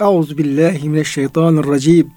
[0.00, 2.10] Euzu billahi mineşşeytanirracim.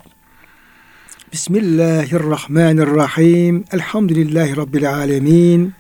[1.33, 3.63] Bismillahirrahmanirrahim.
[3.71, 5.73] Elhamdülillahi rabbil alamin.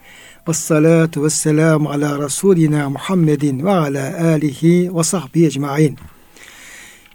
[0.47, 5.97] Ves salatu ves selamu ala rasulina Muhammedin ve ala alihi ve sahbihi ecmaîn.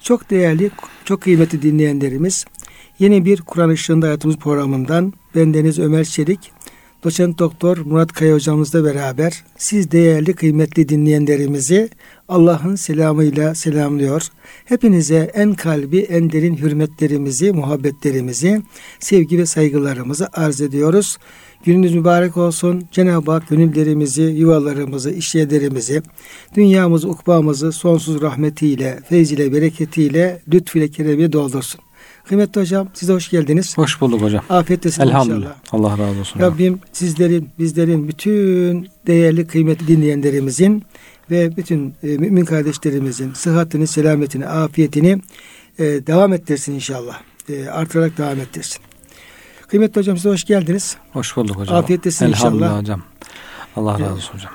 [0.02, 0.70] Çok değerli,
[1.04, 2.44] çok kıymetli dinleyenlerimiz,
[2.98, 6.52] yeni bir Kur'an Işığında Hayatımız programından bendeniz Ömer Çelik,
[7.04, 11.90] Doçent Doktor Murat Kaya hocamızla beraber siz değerli kıymetli dinleyenlerimizi
[12.28, 14.22] Allah'ın selamıyla selamlıyor.
[14.64, 18.62] Hepinize en kalbi en derin hürmetlerimizi, muhabbetlerimizi,
[19.00, 21.18] sevgi ve saygılarımızı arz ediyoruz.
[21.64, 22.84] Gününüz mübarek olsun.
[22.92, 26.02] Cenab-ı Hak gönüllerimizi, yuvalarımızı, işyerlerimizi,
[26.54, 31.80] dünyamızı, ukbamızı sonsuz rahmetiyle, feyziyle, bereketiyle, lütfüyle, keremiyle doldursun.
[32.24, 33.78] Kıymetli hocam size hoş geldiniz.
[33.78, 34.44] Hoş bulduk hocam.
[34.48, 35.56] Afiyettesiniz Elhamdülillah.
[35.72, 35.96] inşallah.
[35.98, 36.40] Allah razı olsun.
[36.40, 40.82] Rabbim sizlerin, bizlerin, bütün değerli kıymetli dinleyenlerimizin
[41.30, 45.18] ve bütün e, mümin kardeşlerimizin sıhhatini, selametini, afiyetini
[45.78, 47.20] e, devam ettirsin inşallah.
[47.48, 48.82] E, artırarak devam ettirsin.
[49.68, 50.96] Kıymetli hocam size hoş geldiniz.
[51.12, 51.76] Hoş bulduk hocam.
[51.76, 52.80] Afiyettesin Elhamdülillah inşallah.
[52.80, 53.02] hocam.
[53.76, 54.52] Allah razı olsun hocam.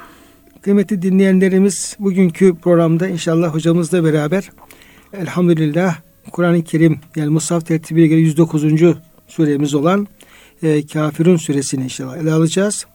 [0.61, 4.49] Kıymetli dinleyenlerimiz bugünkü programda inşallah hocamızla beraber
[5.13, 5.95] elhamdülillah
[6.31, 8.63] Kur'an-ı Kerim yani Mushaf tertibiyle göre 109.
[9.27, 10.07] suremiz olan
[10.63, 12.85] e, Kafirun suresini inşallah ele alacağız.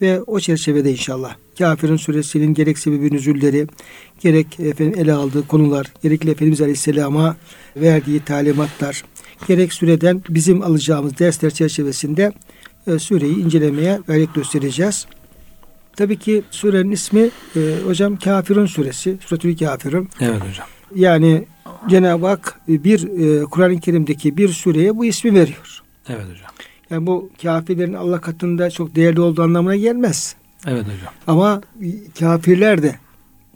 [0.00, 3.66] Ve o çerçevede inşallah Kafirun suresinin gerek sebebi nüzulleri,
[4.20, 7.36] gerek efendim ele aldığı konular, gerekli Efendimiz Aleyhisselam'a
[7.76, 9.04] verdiği talimatlar,
[9.48, 12.32] gerek süreden bizim alacağımız dersler çerçevesinde
[12.86, 15.06] e, sureyi incelemeye gayret göstereceğiz.
[15.96, 20.08] Tabii ki surenin ismi e, hocam Kafirun suresi, Suretül Kafirun.
[20.20, 20.66] Evet hocam.
[20.94, 21.44] Yani
[21.88, 23.02] Cenab-ı Hak bir
[23.40, 25.82] e, Kur'an-ı Kerim'deki bir sureye bu ismi veriyor.
[26.08, 26.50] Evet hocam.
[26.90, 30.36] Yani bu kafirlerin Allah katında çok değerli olduğu anlamına gelmez.
[30.66, 31.12] Evet hocam.
[31.26, 31.60] Ama
[32.20, 32.94] kafirler de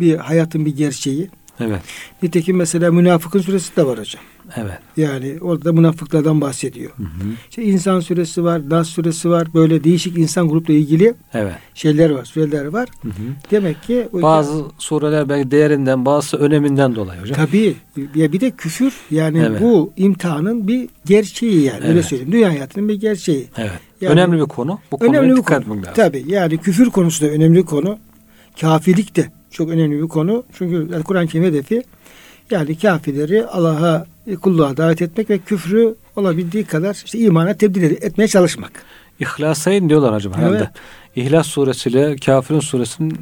[0.01, 1.28] bir hayatın bir gerçeği.
[1.61, 1.81] Evet.
[2.23, 4.23] Nitekim mesela münafıkın suresi de var hocam.
[4.56, 4.78] Evet.
[4.97, 6.91] Yani orada da münafıklardan bahsediyor.
[6.97, 7.09] Hı hı.
[7.51, 9.55] İşte insan suresi var, Nas suresi var.
[9.55, 11.55] Böyle değişik insan grupla ilgili Evet.
[11.74, 12.89] şeyler var, süreler var.
[13.02, 13.13] Hı hı.
[13.51, 17.36] Demek ki o- Bazı sureler belki değerinden, bazısı öneminden dolayı hocam.
[17.46, 17.75] Tabii.
[18.14, 19.61] Ya bir de küfür yani Evet.
[19.61, 22.05] bu imtihanın bir gerçeği yani öyle Evet.
[22.05, 22.33] söyleyeyim.
[22.33, 23.46] Dünya hayatının bir gerçeği.
[23.57, 23.80] Evet.
[24.01, 24.81] Yani- önemli bir konu.
[24.92, 25.79] Bu konuya önemli bir dikkat konu.
[25.79, 25.92] lazım.
[25.97, 27.98] Tabii yani küfür konusu da önemli bir konu.
[28.61, 30.45] Kafirlik de çok önemli bir konu.
[30.59, 31.83] Çünkü yani Kur'an-ı Kerim hedefi
[32.51, 34.07] yani kafirleri Allah'a
[34.42, 38.73] kulluğa davet etmek ve küfrü olabildiği kadar işte imana tebdil etmeye çalışmak.
[39.20, 40.57] İhlasayın diyorlar herhalde.
[40.57, 40.69] Evet.
[41.17, 43.19] İhlas suresiyle Kafirun suresinin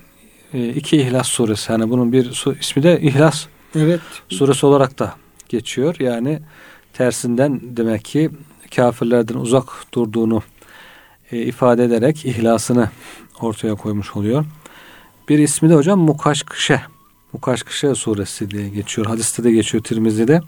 [0.55, 1.73] e, iki İhlas suresi.
[1.73, 4.01] Yani bunun bir su, ismi de İhlas Evet.
[4.29, 5.15] suresi olarak da
[5.49, 5.97] geçiyor.
[5.99, 6.39] Yani
[6.93, 8.31] tersinden demek ki
[8.77, 10.43] kafirlerden uzak durduğunu
[11.33, 12.91] e, ifade ederek ihlasını
[13.41, 14.45] ortaya koymuş oluyor.
[15.29, 16.81] Bir ismi de hocam Mukaşkışe.
[17.33, 19.07] Mukaşkışe suresi diye geçiyor.
[19.07, 20.41] Hadiste de geçiyor Tirmizi'de.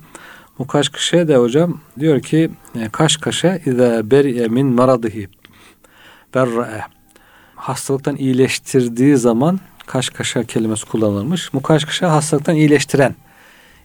[0.59, 2.51] Mukaşkışe de hocam diyor ki
[2.81, 5.29] e, kaş kaşe izâ beri'e min maradihi
[6.35, 6.83] berra'e
[7.55, 11.53] hastalıktan iyileştirdiği zaman kaş kaşa kelimesi kullanılmış.
[11.53, 13.15] Mukaşkışa hastalıktan iyileştiren.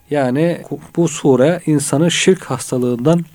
[0.09, 0.61] Yani
[0.95, 3.25] bu sure insanı şirk hastalığından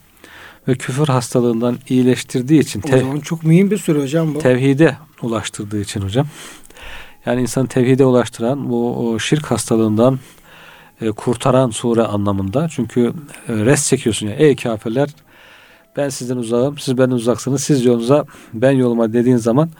[0.68, 4.38] ve küfür hastalığından iyileştirdiği için O zaman çok mühim bir süre hocam bu.
[4.38, 6.26] tevhide ulaştırdığı için hocam.
[7.26, 10.18] Yani insanı tevhide ulaştıran bu şirk hastalığından
[11.00, 12.68] e, kurtaran sure anlamında.
[12.68, 13.12] Çünkü
[13.48, 14.34] e, res çekiyorsun ya.
[14.34, 15.08] Ey kafirler
[15.96, 17.62] ben sizden uzağım, siz benden uzaksınız.
[17.62, 18.24] Siz yolunuza,
[18.54, 19.70] ben yoluma dediğin zaman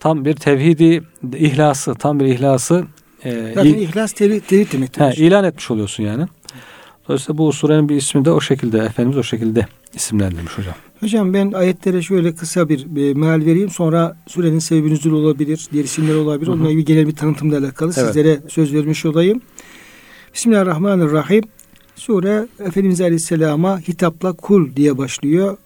[0.00, 1.02] tam bir tevhidi
[1.36, 2.84] ihlası, tam bir ihlası
[3.24, 5.00] e, Zaten ihlas tevhid, tevhid demektir.
[5.00, 6.26] he, ilan etmiş oluyorsun yani.
[7.08, 10.74] Dolayısıyla bu surenin bir ismi de o şekilde, Efendimiz o şekilde isimlendirmiş hocam.
[11.00, 13.70] Hocam ben ayetlere şöyle kısa bir e, meal vereyim.
[13.70, 16.48] Sonra surenin sebebi nüzul olabilir, diğer isimler olabilir.
[16.50, 18.06] Onunla ilgili genel bir tanıtımla alakalı Evet.
[18.06, 19.40] sizlere söz vermiş olayım.
[20.34, 21.44] Bismillahirrahmanirrahim.
[21.96, 25.56] Sure Efendimiz Aleyhisselam'a hitapla kul diye başlıyor.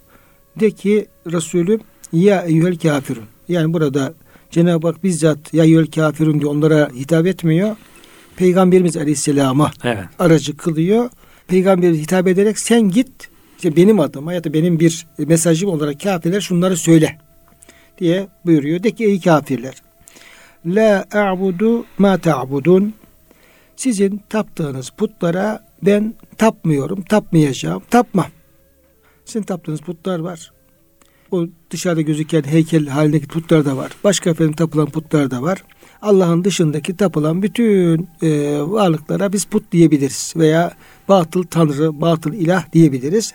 [0.61, 1.81] De ki Resulüm
[2.13, 3.25] ya eyyuhel kafirun.
[3.49, 4.15] Yani burada
[4.51, 7.77] Cenab-ı Hak bizzat ya eyyuhel kafirun diye onlara hitap etmiyor.
[8.37, 10.05] Peygamberimiz Aleyhisselam'a Evet.
[10.19, 11.11] aracı kılıyor.
[11.49, 16.41] Peygamber hitap ederek sen git işte benim adıma ya da benim bir mesajım olarak kafirler
[16.41, 17.19] şunları söyle
[17.99, 18.83] diye buyuruyor.
[18.83, 19.75] De ki ey kafirler
[20.67, 22.95] la a'budu ma ta'budun
[23.77, 28.27] sizin taptığınız putlara ben tapmıyorum, tapmayacağım, tapmam.
[29.25, 30.53] Sizin taptığınız putlar var.
[31.31, 33.93] O dışarıda gözüken heykel halindeki putlar da var.
[34.05, 35.65] Başka efendim tapılan putlar da var.
[36.03, 40.73] Allah'ın dışındaki tapılan bütün e, varlıklara biz put diyebiliriz veya
[41.09, 43.35] batıl tanrı, batıl ilah diyebiliriz.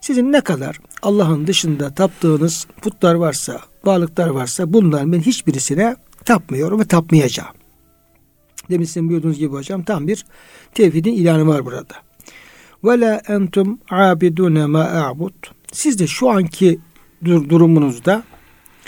[0.00, 6.84] Sizin ne kadar Allah'ın dışında taptığınız putlar varsa, varlıklar varsa bunların ben hiçbirisine tapmıyorum ve
[6.84, 7.54] tapmayacağım.
[8.70, 10.24] Demin sizin buyurduğunuz gibi hocam tam bir
[10.74, 11.94] tevhidin ilanı var burada.
[12.84, 15.34] ve la entum abidune ma a'bud.
[15.72, 16.78] Siz de şu anki
[17.24, 18.24] dur- durumunuzda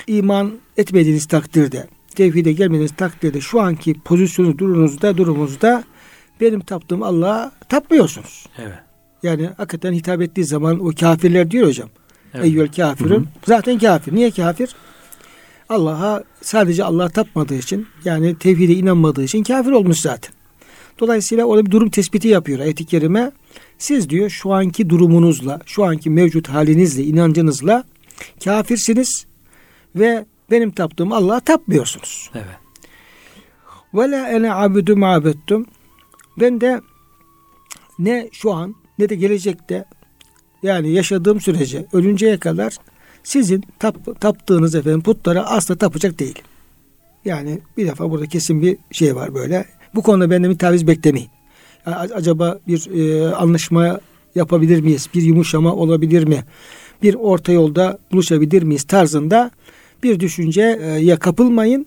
[0.06, 5.84] iman etmediğiniz takdirde, tevhide gelmediğiniz takdirde şu anki pozisyonu durumunuzda durumunuzda
[6.40, 8.46] benim taptığım Allah'a tapmıyorsunuz.
[8.58, 8.78] Evet.
[9.22, 11.88] Yani hakikaten hitap ettiği zaman o kafirler diyor hocam.
[12.34, 12.44] evet.
[12.44, 13.28] Eyyül kafirun.
[13.46, 14.14] Zaten kafir.
[14.14, 14.74] Niye kafir?
[15.68, 20.34] Allah'a sadece Allah'a tapmadığı için yani tevhide inanmadığı için kafir olmuş zaten.
[21.00, 23.32] Dolayısıyla orada bir durum tespiti yapıyor ayet-i kerime.
[23.78, 27.84] Siz diyor şu anki durumunuzla, şu anki mevcut halinizle, inancınızla
[28.44, 29.26] kafirsiniz
[29.96, 32.30] ve benim taptığım Allah'a tapmıyorsunuz.
[32.34, 32.56] Evet.
[33.94, 35.66] Ve la ene abudu ma'bettum.
[36.40, 36.80] Ben de
[37.98, 39.84] ne şu an ne de gelecekte
[40.62, 42.76] yani yaşadığım sürece ölünceye kadar
[43.22, 46.42] sizin tap, taptığınız efendim putlara asla tapacak değil.
[47.24, 49.66] Yani bir defa burada kesin bir şey var böyle.
[49.94, 51.28] Bu konuda benden bir taviz beklemeyin.
[51.86, 54.00] Yani acaba bir e, anlaşma
[54.34, 55.08] yapabilir miyiz?
[55.14, 56.44] Bir yumuşama olabilir mi?
[57.02, 59.50] Bir orta yolda buluşabilir miyiz tarzında
[60.02, 61.86] bir düşünceye kapılmayın.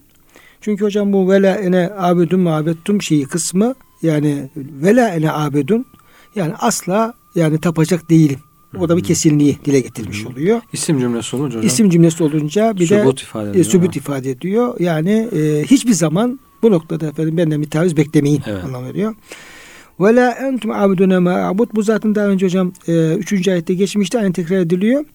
[0.61, 5.85] Çünkü hocam bu vela ene abedun mabettum şeyi kısmı yani vela ene abedun
[6.35, 8.39] yani asla yani tapacak değilim.
[8.79, 10.61] O da bir kesinliği dile getirmiş oluyor.
[10.73, 11.67] İsim cümlesi olunca hocam.
[11.67, 13.65] İsim cümlesi olunca bir Sübut de ifade e, ediyor.
[13.65, 14.79] sübut ifade ediyor.
[14.79, 18.63] Yani e, hiçbir zaman bu noktada efendim benden bir taviz beklemeyin Evet.
[18.63, 19.15] anlam veriyor.
[19.99, 21.69] Ve la entum abudune ma abud.
[21.75, 23.47] Bu zaten daha önce hocam e, 3.
[23.47, 24.19] ayette geçmişti.
[24.19, 25.05] Aynı tekrar ediliyor.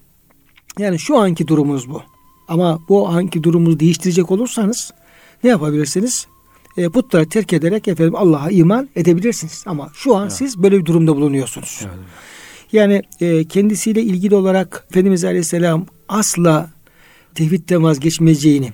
[0.78, 2.02] Yani şu anki durumunuz bu.
[2.48, 4.90] Ama bu anki durumunuzu değiştirecek olursanız
[5.44, 6.26] ne yapabilirsiniz?
[6.76, 9.64] E, putları terk ederek efendim Allah'a iman edebilirsiniz.
[9.66, 10.32] Ama şu an Evet.
[10.32, 11.80] siz böyle bir durumda bulunuyorsunuz.
[11.82, 11.94] Evet.
[12.72, 16.70] Yani e, kendisiyle ilgili olarak Efendimiz Aleyhisselam asla
[17.34, 18.72] tevhidden vazgeçmeyeceğini,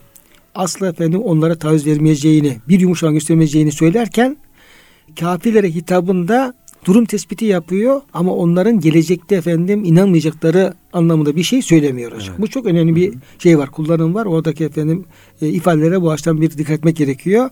[0.55, 4.37] asla efendim onlara taviz vermeyeceğini, bir yumuşak göstermeyeceğini söylerken
[5.21, 6.55] kafirlere hitabında
[6.85, 12.29] durum tespiti yapıyor ama onların gelecekte efendim inanmayacakları anlamında bir şey söylemiyor hocam.
[12.31, 12.41] Evet.
[12.41, 14.27] Bu çok önemli bir şey var, kullanım var.
[14.27, 15.05] Oradaki efendim
[15.43, 17.51] e, ifadelere bu açıdan bir dikkat etmek gerekiyor.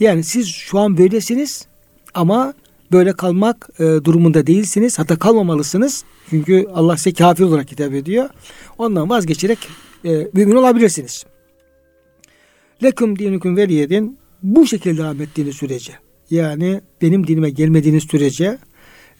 [0.00, 1.66] Yani siz şu an böylesiniz
[2.14, 2.54] ama
[2.92, 4.98] böyle kalmak e, durumunda değilsiniz.
[4.98, 6.04] Hatta kalmamalısınız.
[6.30, 8.28] Çünkü Allah size kafir olarak hitap ediyor.
[8.78, 9.58] Ondan vazgeçerek
[10.04, 11.24] e, mümin olabilirsiniz.
[12.82, 18.58] Lekum dinukum veliyedin bu şekilde devam ettiğiniz sürece yani benim dinime gelmediğiniz sürece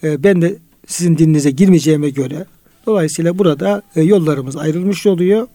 [0.02, 0.56] e, ben de
[0.86, 2.46] sizin dininize girmeyeceğime göre
[2.86, 5.48] dolayısıyla burada e, yollarımız ayrılmış oluyor.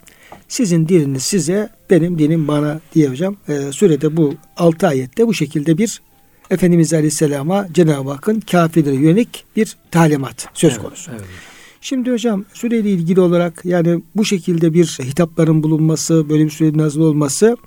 [0.47, 3.35] Sizin dininiz size, benim dinim bana diye hocam.
[3.47, 6.01] E, sürede bu 6 ayette bu şekilde bir
[6.49, 11.11] Efendimiz Aleyhisselam'a Cenab-ı Hakk'ın kafirlere yönelik bir talimat söz Evet, konusu.
[11.11, 11.50] Evet.
[11.83, 17.03] Şimdi hocam süreyle ilgili olarak yani bu şekilde bir hitapların bulunması, böyle bir sürenin nazlı
[17.03, 17.57] olması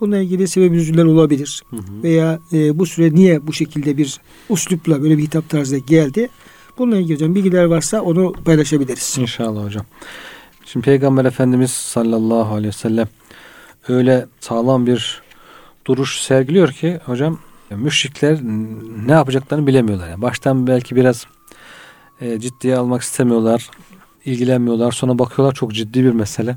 [0.00, 1.62] bununla ilgili sebep üzüller olabilir.
[1.70, 2.02] Hı hı.
[2.02, 6.28] Veya e, bu süre niye bu şekilde bir uslupla böyle bir hitap tarzı geldi?
[6.78, 9.16] Bununla ilgili hocam bilgiler varsa onu paylaşabiliriz.
[9.18, 9.86] İnşallah hocam.
[10.66, 13.08] Şimdi Peygamber Efendimiz sallallahu aleyhi ve sellem
[13.88, 15.22] öyle sağlam bir
[15.86, 17.38] duruş sergiliyor ki hocam
[17.70, 18.38] müşrikler
[19.06, 20.08] ne yapacaklarını bilemiyorlar.
[20.08, 21.26] Yani baştan belki biraz
[22.20, 23.70] e, ciddiye almak istemiyorlar,
[24.24, 24.92] ilgilenmiyorlar.
[24.92, 26.56] Sonra bakıyorlar çok ciddi bir mesele.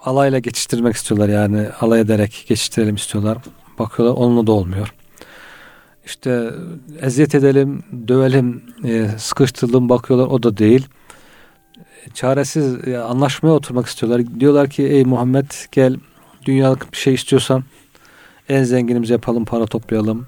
[0.00, 3.38] Alayla geçiştirmek istiyorlar yani alay ederek geçiştirelim istiyorlar.
[3.78, 4.94] Bakıyorlar onunla da olmuyor.
[6.06, 6.50] İşte
[7.00, 10.88] eziyet edelim, dövelim, e, sıkıştıralım bakıyorlar o da değil
[12.14, 14.40] çaresiz e, anlaşmaya oturmak istiyorlar.
[14.40, 15.96] Diyorlar ki ey Muhammed gel
[16.44, 17.64] dünyalık bir şey istiyorsan
[18.48, 20.26] en zenginimizi yapalım para toplayalım.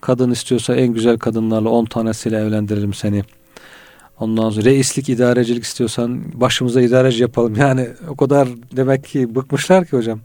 [0.00, 3.22] Kadın istiyorsa en güzel kadınlarla 10 tanesiyle evlendirelim seni.
[4.20, 7.54] Ondan sonra reislik, idarecilik istiyorsan başımıza idareci yapalım.
[7.58, 10.20] Yani o kadar demek ki bıkmışlar ki hocam.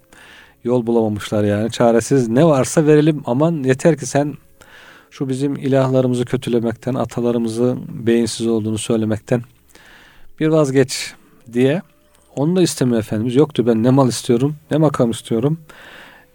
[0.64, 1.72] Yol bulamamışlar yani.
[1.72, 4.34] Çaresiz ne varsa verelim aman yeter ki sen
[5.12, 9.42] şu bizim ilahlarımızı kötülemekten, atalarımızı beyinsiz olduğunu söylemekten
[10.40, 11.14] bir vazgeç
[11.54, 11.82] diye.
[12.36, 13.36] Onu da istemiyor Efendimiz.
[13.36, 15.58] Yoktu ben ne mal istiyorum ne makam istiyorum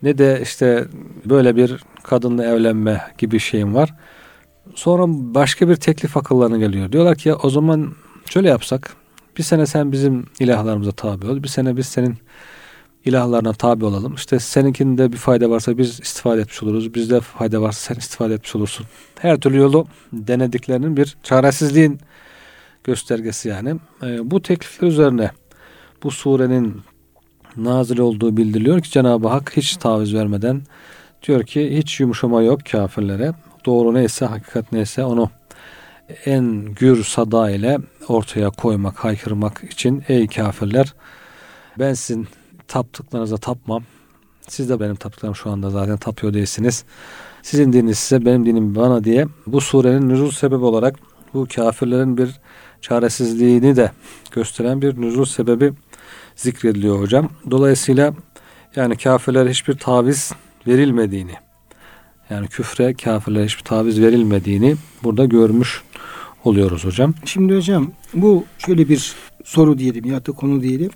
[0.03, 0.85] ne de işte
[1.25, 3.95] böyle bir kadınla evlenme gibi şeyim var.
[4.75, 6.93] Sonra başka bir teklif akıllarına geliyor.
[6.93, 7.93] Diyorlar ki ya o zaman
[8.31, 8.97] şöyle yapsak
[9.39, 11.43] bir sene sen bizim ilahlarımıza tabi ol.
[11.43, 12.17] Bir sene biz senin
[13.05, 14.15] ilahlarına tabi olalım.
[14.15, 16.95] İşte seninkinde bir fayda varsa biz istifade etmiş oluruz.
[16.95, 18.87] Bizde fayda varsa sen istifade etmiş olursun.
[19.19, 21.99] Her türlü yolu denediklerinin bir çaresizliğin
[22.85, 23.77] göstergesi yani.
[24.03, 25.31] E, bu teklifler üzerine
[26.03, 26.81] bu surenin
[27.57, 30.63] nazil olduğu bildiriliyor ki Cenab-ı Hak hiç taviz vermeden
[31.27, 33.33] diyor ki hiç yumuşama yok kafirlere.
[33.69, 35.31] Doğru neyse hakikat neyse onu
[36.25, 40.95] en gür sada ile ortaya koymak, haykırmak için ey kafirler
[41.79, 42.29] ben sizin
[42.69, 43.83] taptıklarınıza tapmam.
[44.49, 46.85] Siz de benim taptıklarım şu anda zaten tapıyor değilsiniz.
[47.43, 50.97] Sizin dininiz size benim dinim bana diye bu surenin nüzul sebebi olarak
[51.35, 52.41] bu kafirlerin bir
[52.81, 53.93] çaresizliğini de
[54.33, 55.73] gösteren bir nüzul sebebi
[56.37, 57.31] zikrediliyor hocam.
[57.51, 58.15] Dolayısıyla
[58.77, 60.33] yani kafirlere hiçbir taviz
[60.67, 61.48] verilmediğini
[62.31, 65.83] yani küfre kafirlere hiçbir taviz verilmediğini burada görmüş
[66.45, 67.15] oluyoruz hocam.
[67.25, 70.91] Şimdi hocam bu şöyle bir soru diyelim ya da konu diyelim.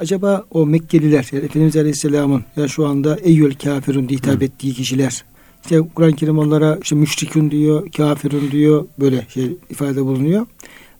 [0.00, 4.44] Acaba o Mekkeliler yani Efendimiz Aleyhisselam'ın ya şu anda eyyül kafirun diye hitap Hı.
[4.44, 5.24] ettiği kişiler
[5.64, 10.46] işte Kur'an-ı Kerim onlara işte müşrikün diyor, kafirun diyor böyle şey ifade bulunuyor.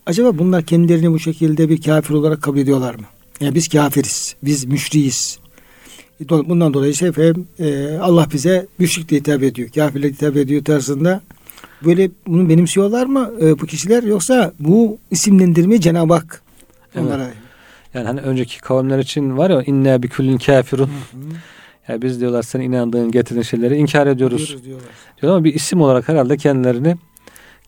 [0.05, 3.05] Acaba bunlar kendilerini bu şekilde bir kafir olarak kabul ediyorlar mı?
[3.39, 5.39] Yani biz kafiriz, biz müşriyiz.
[6.29, 11.21] Bundan dolayı şey efendim, e, Allah bize müşrik diye hitap ediyor, kafirle hitap ediyor tarzında.
[11.85, 16.41] Böyle bunu benimsiyorlar mı e, bu kişiler yoksa bu isimlendirmeyi Cenab-ı Hak
[16.99, 17.33] onlara evet.
[17.93, 20.89] Yani hani önceki kavimler için var ya inne bi kullin kafirun.
[21.87, 24.47] Yani biz diyorlar sen inandığın getirdiğin şeyleri inkar ediyoruz.
[24.47, 24.87] Diyoruz, diyorlar.
[25.21, 26.95] Diyor ama bir isim olarak herhalde kendilerini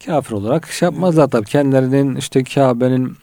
[0.06, 1.32] kafir olarak şey yapmazlar evet.
[1.32, 1.46] tabii.
[1.46, 3.18] Kendilerinin işte Kabe'nin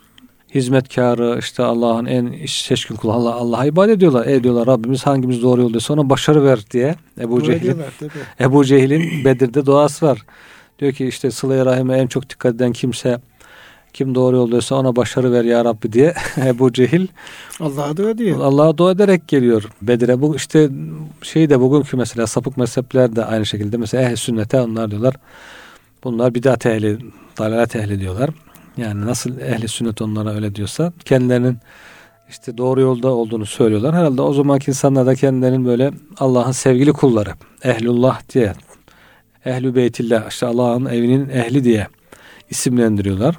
[0.54, 4.26] hizmetkarı işte Allah'ın en seçkin kulu Allah Allah'a ibadet ediyorlar.
[4.26, 7.76] E diyorlar Rabbimiz hangimiz doğru yoldaysa ona başarı ver diye Ebu Cehil'in
[8.40, 10.18] Ebu Cehil'in Bedir'de duası var.
[10.78, 13.20] Diyor ki işte sıla rahime en çok dikkat eden kimse
[13.92, 16.14] kim doğru yoldaysa ona başarı ver ya Rabbi diye
[16.46, 17.06] Ebu Cehil
[17.60, 18.40] Allah'a dua ediyor.
[18.40, 20.20] Allah'a dua ederek geliyor Bedir'e.
[20.20, 20.68] Bu işte
[21.22, 25.14] şey de bugünkü mesela sapık mezhepler de aynı şekilde mesela ehl sünnete onlar diyorlar.
[26.04, 26.98] Bunlar bidat ehli,
[27.38, 28.30] dalalet ehli diyorlar.
[28.76, 31.58] Yani nasıl ehli sünnet onlara öyle diyorsa kendilerinin
[32.28, 33.94] işte doğru yolda olduğunu söylüyorlar.
[33.94, 37.30] Herhalde o zamanki insanlar da kendilerinin böyle Allah'ın sevgili kulları,
[37.62, 38.52] ehlullah diye,
[39.44, 41.86] ehlü beytillah, işte Allah'ın evinin ehli diye
[42.50, 43.38] isimlendiriyorlar.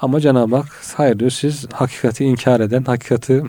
[0.00, 3.42] Ama Cenab-ı Hak hayır diyor siz hakikati inkar eden, hakikati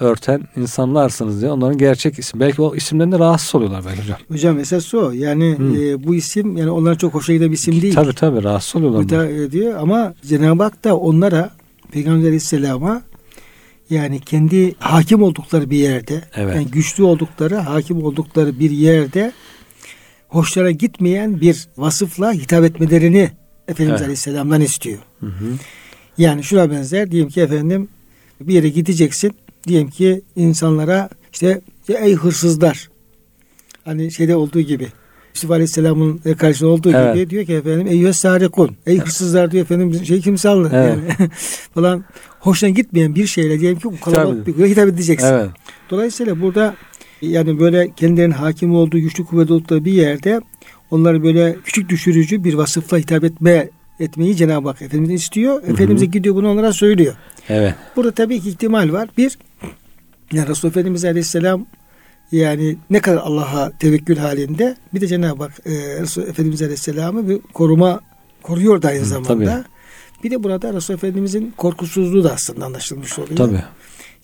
[0.00, 2.40] örten insanlarsınız diye onların gerçek isim.
[2.40, 4.18] Belki o isimlerinde rahatsız oluyorlar belki hocam.
[4.28, 5.10] Hocam esas o.
[5.10, 7.94] Yani e, bu isim yani onlara çok hoşuna giden bir isim değil.
[7.94, 9.00] Tabii tabii rahatsız oluyorlar.
[9.00, 11.50] Müta diyor ama Cenab-ı Hak da onlara
[11.92, 13.02] Peygamber Aleyhisselam'a
[13.90, 16.54] yani kendi hakim oldukları bir yerde evet.
[16.54, 19.32] yani güçlü oldukları, hakim oldukları bir yerde
[20.28, 23.30] hoşlara gitmeyen bir vasıfla hitap etmelerini
[23.68, 24.02] Efendimiz evet.
[24.02, 24.98] Aleyhisselam'dan istiyor.
[25.20, 25.52] Hı hı.
[26.18, 27.88] Yani şuna benzer diyelim ki efendim
[28.40, 29.32] bir yere gideceksin.
[29.66, 32.88] Diyelim ki insanlara işte ey hırsızlar
[33.84, 34.86] hani şeyde olduğu gibi
[35.34, 37.14] Yusuf Aleyhisselam'ın karşısında olduğu evet.
[37.14, 40.98] gibi diyor ki efendim ey sarikun ey hırsızlar diyor efendim şey kimse alır evet.
[40.98, 41.30] yani
[41.74, 42.04] falan
[42.40, 45.28] hoşuna gitmeyen bir şeyle diyelim ki bu kalabalık bir hitap edeceksin.
[45.28, 45.50] Evet.
[45.90, 46.74] Dolayısıyla burada
[47.22, 50.40] yani böyle kendilerinin hakim olduğu güçlü kuvvet olduğu bir yerde
[50.90, 53.68] onları böyle küçük düşürücü bir vasıfla hitap etme
[54.00, 55.62] etmeyi Cenab-ı Hak Efendimiz istiyor.
[55.62, 57.14] Efendimiz gidiyor bunu onlara söylüyor.
[57.48, 57.74] Evet.
[57.96, 59.08] Burada tabii ki ihtimal var.
[59.18, 59.38] Bir,
[60.32, 61.66] yani Resulullah Efendimiz Aleyhisselam
[62.32, 67.38] yani ne kadar Allah'a tevekkül halinde bir de Cenab-ı Hak e, Resulullah Efendimiz Aleyhisselam'ı bir
[67.54, 68.00] koruma
[68.42, 69.34] koruyor da aynı zamanda.
[69.34, 69.64] Tabii.
[70.24, 73.36] Bir de burada Resulullah Efendimizin korkusuzluğu da aslında anlaşılmış oluyor.
[73.36, 73.62] Tabii.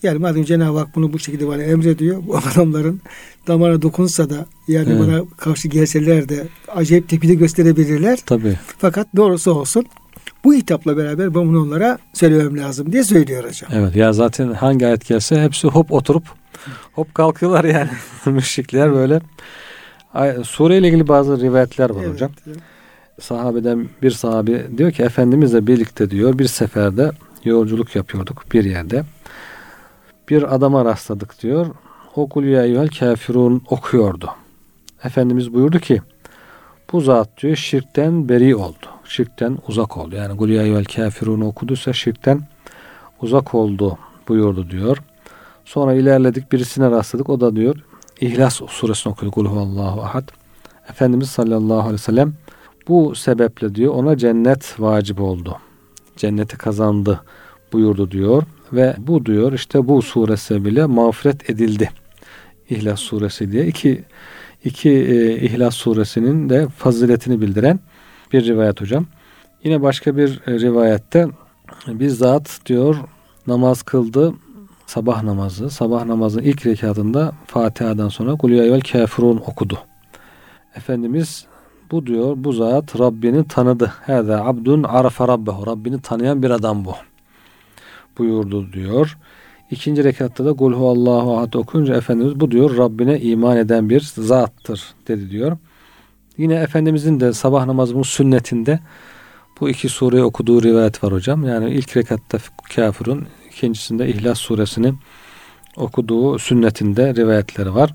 [0.02, 2.26] Yani madem Cenab-ı Hak bunu bu şekilde bana emrediyor.
[2.26, 3.00] Bu adamların
[3.46, 5.00] damara dokunsa da yani evet.
[5.00, 8.18] bana karşı gelseler de acayip tepki gösterebilirler.
[8.26, 8.58] Tabii.
[8.78, 9.86] Fakat doğrusu olsun
[10.46, 13.70] bu hitapla beraber ben bunu onlara söylemem lazım diye söylüyor hocam.
[13.74, 16.24] Evet ya zaten hangi ayet gelse hepsi hop oturup
[16.92, 17.90] hop kalkıyorlar yani.
[18.26, 19.20] Müşrikler böyle.
[20.44, 22.30] Sure ile ilgili bazı rivayetler var evet, hocam.
[22.46, 22.58] Evet.
[23.20, 27.10] Sahabeden bir sahabi diyor ki Efendimizle birlikte diyor bir seferde
[27.44, 29.04] yolculuk yapıyorduk bir yerde
[30.28, 31.66] bir adama rastladık diyor.
[32.16, 34.30] O kul ya eyyuhel kafirun okuyordu.
[35.04, 36.00] Efendimiz buyurdu ki
[36.92, 38.95] bu zat diyor şirkten beri oldu.
[39.08, 40.16] Şirkten uzak oldu.
[40.16, 42.40] Yani kul ya eyyuhel kafirun okuduysa şirkten
[43.22, 43.98] uzak oldu
[44.28, 44.98] buyurdu diyor.
[45.64, 47.28] Sonra ilerledik birisine rastladık.
[47.28, 47.76] O da diyor
[48.20, 49.30] İhlas suresini okudu.
[49.30, 50.28] Kul huvallahu ahad.
[50.90, 52.32] Efendimiz sallallahu aleyhi ve sellem
[52.88, 55.56] bu sebeple diyor ona cennet vacip oldu.
[56.16, 57.20] Cenneti kazandı
[57.72, 58.42] buyurdu diyor.
[58.72, 61.90] Ve bu diyor işte bu suresi bile mağfiret edildi.
[62.70, 64.04] İhlas suresi diye iki
[64.64, 67.80] iki e, İhlas suresinin de faziletini bildiren
[68.32, 69.06] bir rivayet hocam.
[69.64, 71.26] Yine başka bir e, rivayette
[71.86, 72.96] bizzat diyor
[73.46, 74.34] namaz kıldı
[74.86, 75.70] sabah namazı.
[75.70, 79.78] Sabah namazın ilk rekatında Fatiha'dan sonra Kul ya kafirun okudu.
[80.76, 81.46] Efendimiz
[81.90, 83.92] bu diyor bu zat Rabbini tanıdı.
[84.06, 85.66] Hâzâ abdun arafa rabbehu.
[85.66, 86.94] Rabbini tanıyan bir adam bu
[88.18, 89.18] buyurdu diyor.
[89.70, 94.94] İkinci rekatta da Kul Allahu ahad okuyunca Efendimiz bu diyor Rabbine iman eden bir zattır
[95.08, 95.56] dedi diyor.
[96.38, 98.80] Yine Efendimizin de sabah namazının sünnetinde
[99.60, 101.44] bu iki sureyi okuduğu rivayet var hocam.
[101.44, 102.38] Yani ilk rekatta
[102.74, 104.94] kafirun, ikincisinde İhlas suresini
[105.76, 107.94] okuduğu sünnetinde rivayetleri var.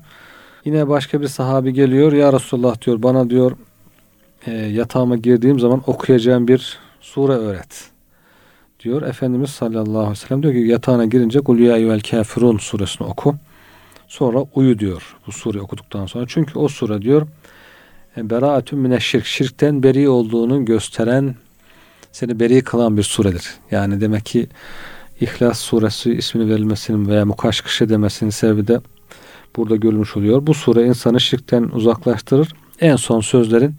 [0.64, 2.12] Yine başka bir sahabi geliyor.
[2.12, 3.52] Ya Resulullah diyor bana diyor
[4.46, 7.90] e, yatağıma girdiğim zaman okuyacağım bir sure öğret
[8.80, 9.02] diyor.
[9.02, 13.34] Efendimiz sallallahu aleyhi ve sellem diyor ki yatağına girince Kul ya eyyuhel kafirun suresini oku.
[14.08, 16.24] Sonra uyu diyor bu sure okuduktan sonra.
[16.28, 17.26] Çünkü o sure diyor
[18.16, 19.26] beraatün mine şirk.
[19.26, 21.34] Şirkten beri olduğunu gösteren
[22.12, 23.54] seni beri kılan bir suredir.
[23.70, 24.46] Yani demek ki
[25.20, 28.80] İhlas suresi ismini verilmesinin veya mukaşkışe demesinin sebebi de
[29.56, 30.46] burada görülmüş oluyor.
[30.46, 32.52] Bu sure insanı şirkten uzaklaştırır.
[32.80, 33.74] En son sözlerin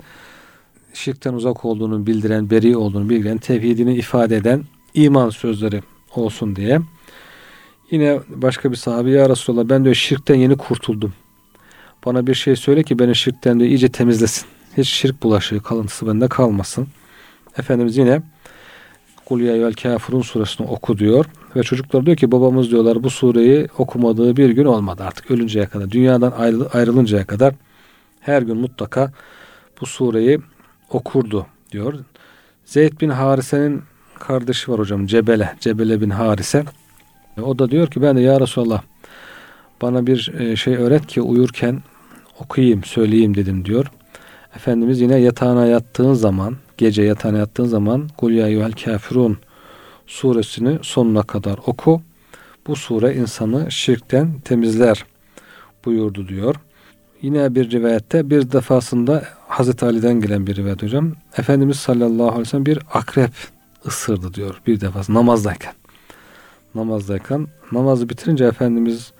[0.93, 4.63] şirkten uzak olduğunu bildiren, beri olduğunu bildiren, tevhidini ifade eden
[4.93, 5.83] iman sözleri
[6.15, 6.79] olsun diye.
[7.91, 11.13] Yine başka bir sahabe ya Resulallah ben diyor şirkten yeni kurtuldum.
[12.05, 14.45] Bana bir şey söyle ki beni şirkten diyor iyice temizlesin.
[14.77, 16.87] Hiç şirk bulaşığı kalıntısı bende kalmasın.
[17.57, 18.21] Efendimiz yine
[19.25, 21.25] Kul ya vel suresini oku diyor.
[21.55, 25.91] Ve çocuklar diyor ki babamız diyorlar bu sureyi okumadığı bir gün olmadı artık ölünceye kadar.
[25.91, 26.31] Dünyadan
[26.73, 27.53] ayrılıncaya kadar
[28.19, 29.11] her gün mutlaka
[29.81, 30.39] bu sureyi
[30.89, 31.93] okurdu diyor.
[32.65, 33.81] Zeyd bin Harise'nin
[34.19, 35.55] kardeşi var hocam Cebele.
[35.59, 36.63] Cebele bin Harise.
[37.41, 38.81] O da diyor ki ben de ya Resulallah
[39.81, 41.81] bana bir e, şey öğret ki uyurken
[42.39, 43.85] okuyayım, söyleyeyim dedim diyor.
[44.55, 49.37] Efendimiz yine yatağına yattığın zaman, gece yatağına yattığın zaman Kul ya eyyuhel kafirun
[50.07, 52.01] suresini sonuna kadar oku.
[52.67, 55.05] Bu sure insanı şirkten temizler
[55.85, 56.55] buyurdu diyor.
[57.21, 61.11] Yine bir rivayette bir defasında Hazreti Ali'den gelen bir rivayet hocam.
[61.37, 63.31] Efendimiz sallallahu aleyhi ve sellem bir akrep
[63.85, 65.73] ısırdı diyor bir defasında namazdayken.
[66.75, 69.11] Namazdayken namazı bitirince Efendimiz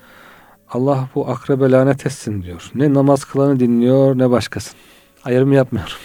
[0.74, 2.70] Allah bu akrebe lanet etsin diyor.
[2.74, 4.76] Ne namaz kılanı dinliyor ne başkasın.
[5.24, 5.98] Ayrım yapmıyor.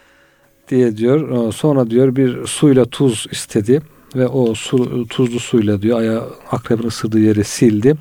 [0.68, 1.52] diye diyor.
[1.52, 3.82] Sonra diyor bir suyla tuz istedi
[4.16, 7.96] ve o su, tuzlu suyla diyor aya akrebin ısırdığı yeri sildi.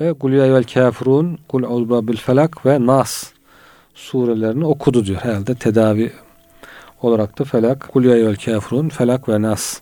[0.00, 1.62] Ve Kul ya kafirun, Kul
[2.08, 3.24] bil felak ve Nas
[3.94, 5.20] surelerini okudu diyor.
[5.20, 6.12] Herhalde tedavi
[7.02, 9.80] olarak da felak, Kul ya kafirun, felak ve Nas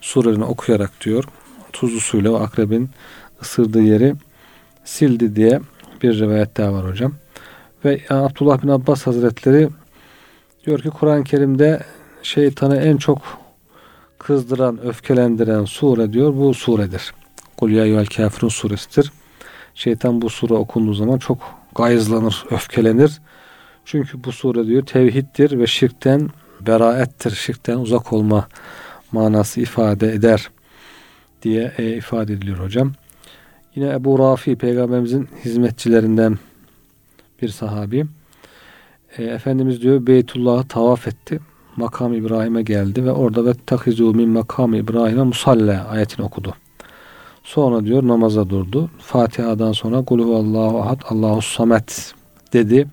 [0.00, 1.24] surelerini okuyarak diyor.
[1.72, 2.90] Tuzlu suyla o akrebin
[3.42, 4.14] ısırdığı yeri
[4.84, 5.60] sildi diye
[6.02, 7.12] bir rivayet daha var hocam.
[7.84, 9.68] Ve Abdullah bin Abbas Hazretleri
[10.66, 11.80] diyor ki Kur'an-ı Kerim'de
[12.22, 13.18] şeytanı en çok
[14.18, 17.14] kızdıran, öfkelendiren sure diyor bu suredir.
[17.56, 19.12] Kul ya eyyuhel kafirun suresidir.
[19.74, 21.38] Şeytan bu sure okunduğu zaman çok
[21.74, 23.20] gayızlanır, öfkelenir.
[23.84, 27.30] Çünkü bu sure diyor tevhiddir ve şirkten beraettir.
[27.30, 28.48] Şirkten uzak olma
[29.12, 30.50] manası ifade eder
[31.42, 32.92] diye e, ifade ediliyor hocam.
[33.74, 36.38] Yine Ebu Rafi peygamberimizin hizmetçilerinden
[37.42, 38.06] bir sahabi.
[39.18, 41.40] E, Efendimiz diyor Beytullah'ı tavaf etti.
[41.76, 46.54] Makam İbrahim'e geldi ve orada ve tahizu min makam İbrahim'e musalla ayetini okudu.
[47.44, 48.90] Sonra diyor namaza durdu.
[48.98, 52.14] Fatiha'dan sonra Kul Allahu ahad Allahu samet
[52.52, 52.86] dedi.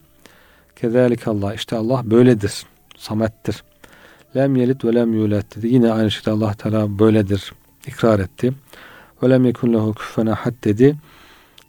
[0.76, 2.64] Kezalik Allah işte Allah böyledir.
[2.98, 3.64] Samettir.
[4.36, 5.68] Lem yelit ve lem yulet dedi.
[5.68, 7.54] Yine aynı şekilde Allah Teala böyledir.
[7.88, 8.54] ikrar etti.
[9.24, 10.96] Ve lem yekun lehu küffen ahad dedi.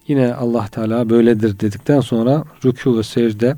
[0.08, 3.56] Yine Allah Teala böyledir dedikten sonra rükû ve secde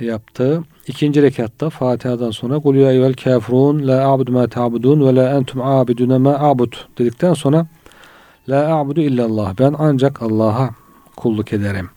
[0.00, 0.62] yaptı.
[0.86, 5.60] İkinci rekatta Fatiha'dan sonra Kul ya eyyuhel kafirun la a'budu ma ta'budun ve la entum
[5.62, 7.66] a'budune ma a'bud dedikten sonra
[8.48, 9.58] La a'budu illallah.
[9.58, 10.70] Ben ancak Allah'a
[11.16, 11.90] kulluk ederim.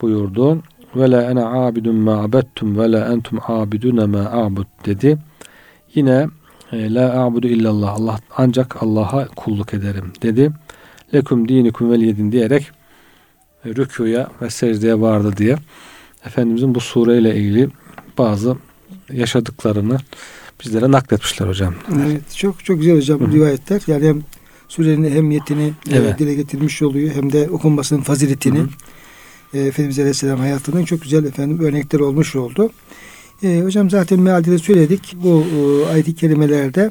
[0.00, 0.58] Buyurdu.
[0.96, 5.18] Ve la ene abidun ma abettum ve la entum abidune ma a'bud dedi.
[5.94, 6.28] Yine
[6.72, 7.92] la a'budu illallah.
[7.92, 10.52] Allah ancak Allah'a kulluk ederim dedi.
[11.14, 12.70] Lekum dinikum veliyedin diyerek
[13.64, 15.56] e, rükuya ve secdeye vardı diye
[16.26, 17.68] Efendimizin bu sureyle ilgili
[18.18, 18.56] bazı
[19.12, 19.98] yaşadıklarını
[20.64, 21.74] bizlere nakletmişler hocam.
[22.06, 23.82] Evet çok çok güzel hocam bu rivayetler.
[23.86, 24.22] Yani hem
[24.68, 26.18] surenin ehemmiyetini e, evet.
[26.18, 27.14] dile getirmiş oluyor.
[27.14, 29.58] Hem de okunmasının faziletini hı hı.
[29.58, 32.70] E, Efendimiz Aleyhisselam hayatından çok güzel efendim örnekler olmuş oldu.
[33.42, 35.16] E, hocam zaten mealde söyledik.
[35.22, 36.90] Bu e, ayet-i kerimelerde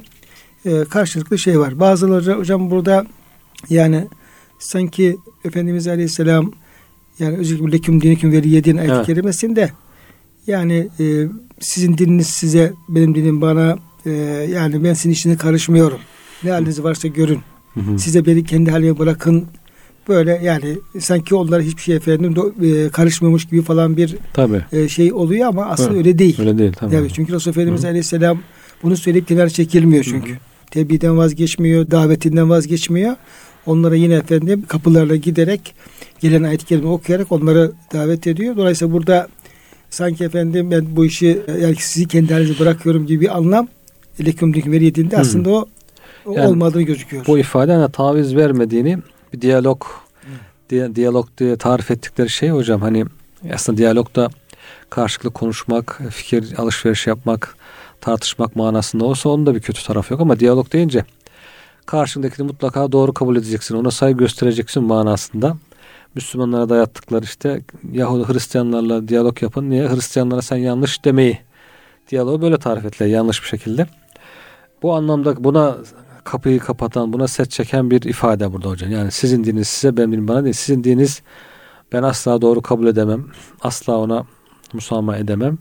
[0.65, 1.79] e, karşılıklı şey var.
[1.79, 3.05] Bazıları hocam burada
[3.69, 4.07] yani
[4.59, 6.51] sanki Efendimiz Aleyhisselam
[7.19, 9.05] yani özellikle leküm dinikum veli yedin ayet-i evet.
[9.05, 9.71] kerimesinde
[10.47, 11.27] yani e,
[11.59, 14.11] sizin dininiz size benim dinim bana e,
[14.53, 15.99] yani ben sizin işine karışmıyorum.
[16.43, 17.39] Ne haliniz varsa görün.
[17.73, 17.99] Hı hı.
[17.99, 19.47] Size beni kendi halime bırakın.
[20.07, 24.61] Böyle yani sanki onlara hiçbir şey efendim e, karışmamış gibi falan bir tabii.
[24.71, 26.39] E, şey oluyor ama aslında öyle, öyle değil.
[26.39, 26.95] Öyle değil tabii.
[26.95, 28.39] Yani çünkü Resulullah Efendimiz Aleyhisselam
[28.83, 30.29] bunu söyleyip kenara çekilmiyor çünkü.
[30.29, 30.39] Hı hı.
[30.71, 33.15] Tebliğden vazgeçmiyor, davetinden vazgeçmiyor.
[33.65, 35.75] Onlara yine efendim kapılarla giderek
[36.19, 38.57] gelen ayet-i kerime okuyarak onları davet ediyor.
[38.57, 39.27] Dolayısıyla burada
[39.89, 43.67] sanki efendim ben bu işi yani sizi kendi halinize bırakıyorum gibi bir anlam
[44.25, 45.67] leküm veriyediğinde aslında o
[46.25, 47.25] yani, olmadığı gözüküyor.
[47.27, 48.97] Bu ifade taviz vermediğini
[49.33, 49.83] bir diyalog
[50.69, 53.05] diyalog diye tarif ettikleri şey hocam hani
[53.53, 54.29] aslında diyalogda
[54.89, 57.55] karşılıklı konuşmak, fikir alışveriş yapmak,
[58.01, 61.05] tartışmak manasında olsa onun da bir kötü tarafı yok ama diyalog deyince
[61.85, 63.75] karşındakini mutlaka doğru kabul edeceksin.
[63.75, 65.57] Ona saygı göstereceksin manasında.
[66.15, 67.61] Müslümanlara dayattıkları işte
[67.91, 69.69] Yahudi Hristiyanlarla diyalog yapın.
[69.69, 69.89] Niye?
[69.89, 71.39] Hristiyanlara sen yanlış demeyi.
[72.11, 73.87] Diyaloğu böyle tarif ettiler yanlış bir şekilde.
[74.81, 75.77] Bu anlamda buna
[76.23, 78.91] kapıyı kapatan, buna set çeken bir ifade burada hocam.
[78.91, 80.53] Yani sizin dininiz size, benim dinim bana değil.
[80.53, 81.21] Sizin dininiz
[81.91, 83.25] ben asla doğru kabul edemem.
[83.61, 84.25] Asla ona
[84.73, 85.57] musamaha edemem.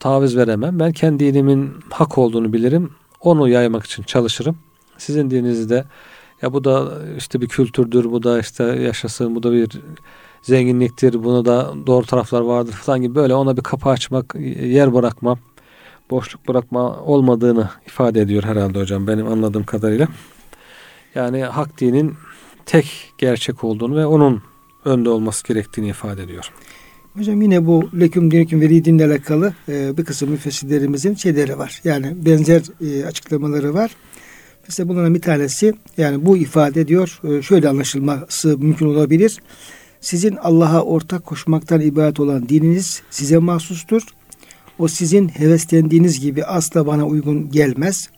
[0.00, 0.78] Taviz veremem.
[0.78, 2.90] Ben kendi dinimin hak olduğunu bilirim.
[3.20, 4.58] Onu yaymak için çalışırım.
[4.98, 5.84] Sizin dininizde
[6.42, 9.68] ya bu da işte bir kültürdür, bu da işte yaşasın, bu da bir
[10.42, 15.38] zenginliktir, bunu da doğru taraflar vardır falan gibi böyle ona bir kapı açmak, yer bırakma,
[16.10, 20.08] boşluk bırakma olmadığını ifade ediyor herhalde hocam benim anladığım kadarıyla.
[21.14, 22.14] Yani hak dinin
[22.66, 24.42] tek gerçek olduğunu ve onun
[24.84, 26.52] önde olması gerektiğini ifade ediyor.
[27.16, 31.80] Hocam yine bu leküm dineküm veli dinle alakalı e, bir kısım müfessirlerimizin şeyleri var.
[31.84, 33.90] Yani benzer e, açıklamaları var.
[34.68, 39.38] Mesela bunların bir tanesi yani bu ifade ediyor e, şöyle anlaşılması mümkün olabilir.
[40.00, 44.02] Sizin Allah'a ortak koşmaktan ibaret olan dininiz size mahsustur.
[44.80, 48.08] O sizin heveslendiğiniz gibi asla bana uygun gelmez.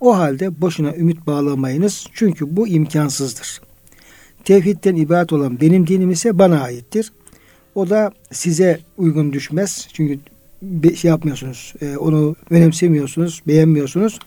[0.00, 2.06] O halde boşuna ümit bağlamayınız.
[2.12, 3.60] Çünkü bu imkansızdır.
[4.44, 7.12] Tevhidden ibaret olan benim dinim ise bana aittir.
[7.74, 9.88] O da size uygun düşmez.
[9.92, 10.18] Çünkü
[10.96, 11.74] şey yapmıyorsunuz.
[11.80, 14.18] E, onu önemsemiyorsunuz, beğenmiyorsunuz.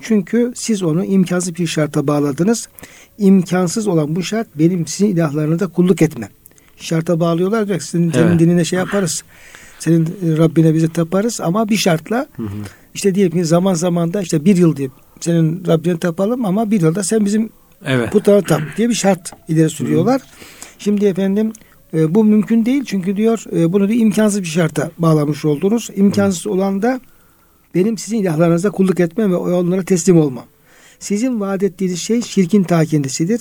[0.00, 2.68] Çünkü siz onu imkansız bir şarta bağladınız.
[3.18, 6.30] İmkansız olan bu şart benim sizin ilahlarınıza kulluk etmem.
[6.76, 7.80] Şarta bağlıyorlar diyor.
[7.80, 8.40] Sizin evet.
[8.40, 9.22] dinine şey yaparız.
[9.82, 12.48] Senin Rabbine bizi taparız ama bir şartla hı hı.
[12.94, 14.88] işte diyelim ki zaman zaman da işte bir yıl diye
[15.20, 17.50] senin Rabbine tapalım ama bir yılda sen bizim
[17.84, 18.12] evet.
[18.12, 20.20] putana tap diye bir şart ileri sürüyorlar.
[20.20, 20.24] Hı.
[20.78, 21.52] Şimdi efendim
[21.94, 25.90] e, bu mümkün değil çünkü diyor e, bunu da imkansız bir şarta bağlamış oldunuz.
[25.96, 27.00] İmkansız olan da
[27.74, 30.44] benim sizin ilahlarınıza kulluk etmem ve onlara teslim olmam.
[30.98, 33.40] Sizin vaat ettiğiniz şey şirkin ta kendisidir.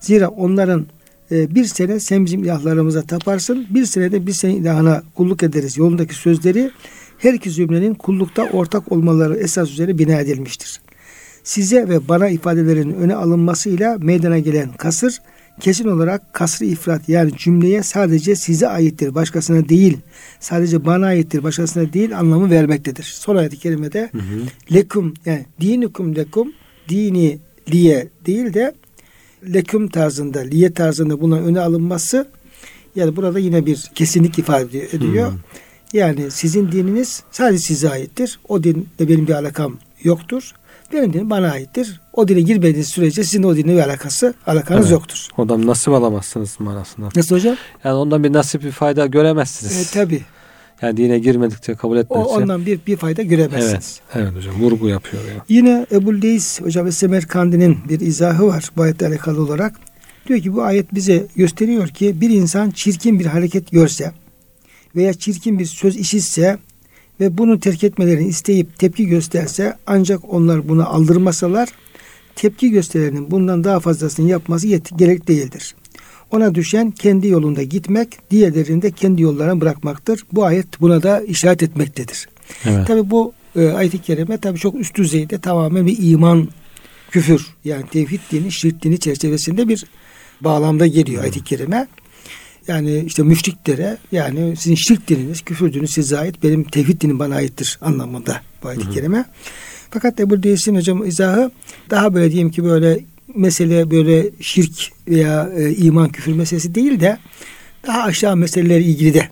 [0.00, 0.84] Zira onların e,
[1.30, 6.70] bir sene sen bizim ilahlarımıza taparsın, bir senede biz senin ilahına kulluk ederiz yolundaki sözleri
[7.18, 10.80] her iki zümrenin kullukta ortak olmaları esas üzere bina edilmiştir.
[11.44, 15.18] Size ve bana ifadelerin öne alınmasıyla meydana gelen kasır
[15.60, 19.98] kesin olarak kasrı ifrat yani cümleye sadece size aittir başkasına değil
[20.40, 23.02] sadece bana aittir başkasına değil anlamı vermektedir.
[23.02, 24.74] Son ayet-i kerimede hı hı.
[24.74, 26.52] lekum yani dinukum lekum
[26.88, 27.38] dini
[27.72, 28.74] liye değil de
[29.54, 32.28] lekum tarzında liye tarzında buna öne alınması
[32.96, 35.32] yani burada yine bir kesinlik ifade ediyor.
[35.32, 35.36] Hı.
[35.92, 38.40] Yani sizin dininiz sadece size aittir.
[38.48, 40.52] O dinle benim bir alakam yoktur.
[40.92, 42.00] Benim dinim bana aittir.
[42.12, 44.92] O dine girmediğiniz sürece sizin o dinle bir alakası, alakanız evet.
[44.92, 45.26] yoktur.
[45.36, 47.08] Ondan nasip alamazsınız manasında.
[47.16, 47.56] Nasıl hocam?
[47.84, 49.90] Yani ondan bir nasip bir fayda göremezsiniz.
[49.90, 50.22] E, tabi.
[50.82, 52.30] Yani dine girmedikçe kabul etmedikçe.
[52.30, 54.00] O, ondan bir, bir fayda göremezsiniz.
[54.14, 55.22] Evet, evet hocam vurgu yapıyor.
[55.24, 55.44] Ya.
[55.48, 59.74] Yine Ebu Deis hocam ve Semerkandi'nin bir izahı var bu ayetle alakalı olarak.
[60.28, 64.12] Diyor ki bu ayet bize gösteriyor ki bir insan çirkin bir hareket görse
[64.96, 66.58] veya çirkin bir söz işitse
[67.20, 71.68] ve bunu terk etmelerini isteyip tepki gösterse ancak onlar bunu aldırmasalar
[72.34, 75.74] tepki gösterenin bundan daha fazlasını yapması yet- gerek değildir.
[76.32, 80.24] Ona düşen kendi yolunda gitmek, diğerlerini de kendi yollarına bırakmaktır.
[80.32, 82.28] Bu ayet buna da işaret etmektedir.
[82.64, 82.86] Evet.
[82.86, 86.48] Tabi bu e, ayet-i kerime tabi çok üst düzeyde tamamen bir iman,
[87.10, 89.84] küfür yani tevhid dini, şirk dini çerçevesinde bir
[90.40, 91.88] bağlamda geliyor ayet-i kerime.
[92.68, 97.34] Yani işte müşriklere yani sizin şirk dininiz, küfür dininiz size ait, benim tevhid dinim bana
[97.34, 99.24] aittir anlamında bu ayet-i kerime.
[99.90, 101.50] Fakat Ebu Değilsin hocam izahı
[101.90, 103.00] daha böyle diyeyim ki böyle
[103.34, 107.18] mesele böyle şirk veya e, iman küfür meselesi değil de
[107.86, 109.28] daha aşağı meselelerle ilgili de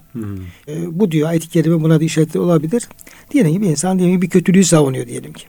[0.69, 2.89] e, bu diyor ayet-i kerime buna da işaretli olabilir.
[3.31, 5.45] Diyelim ki bir insan diyelim ki bir kötülüğü savunuyor diyelim ki.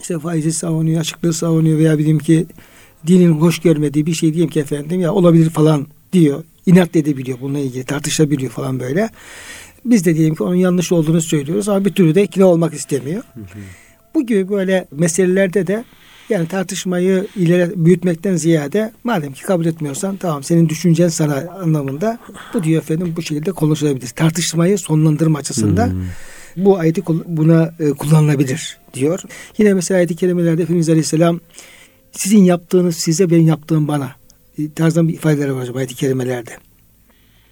[0.00, 2.46] İşte faizi savunuyor, açıklığı savunuyor veya diyelim ki
[3.06, 6.44] dinin hoş görmediği bir şey diyelim ki efendim ya olabilir falan diyor.
[6.66, 9.10] İnat edebiliyor bununla ilgili tartışabiliyor falan böyle.
[9.84, 13.22] Biz de diyelim ki onun yanlış olduğunu söylüyoruz ama bir türlü de ikna olmak istemiyor.
[13.34, 13.40] Hı.
[14.14, 15.84] Bu gibi böyle meselelerde de
[16.28, 22.18] yani tartışmayı ileri büyütmekten ziyade madem ki kabul etmiyorsan tamam senin düşüncen sana anlamında
[22.54, 24.08] bu diyor efendim bu şekilde konuşulabilir.
[24.08, 26.04] Tartışmayı sonlandırma açısından hmm.
[26.56, 29.20] bu ayeti buna e, kullanılabilir diyor.
[29.58, 31.40] Yine mesela ayet-i kerimelerde Efendimiz Aleyhisselam
[32.12, 34.12] sizin yaptığınız size benim yaptığım bana
[34.58, 36.50] e, tarzdan bir ifadeleri var ayet-i kerimelerde.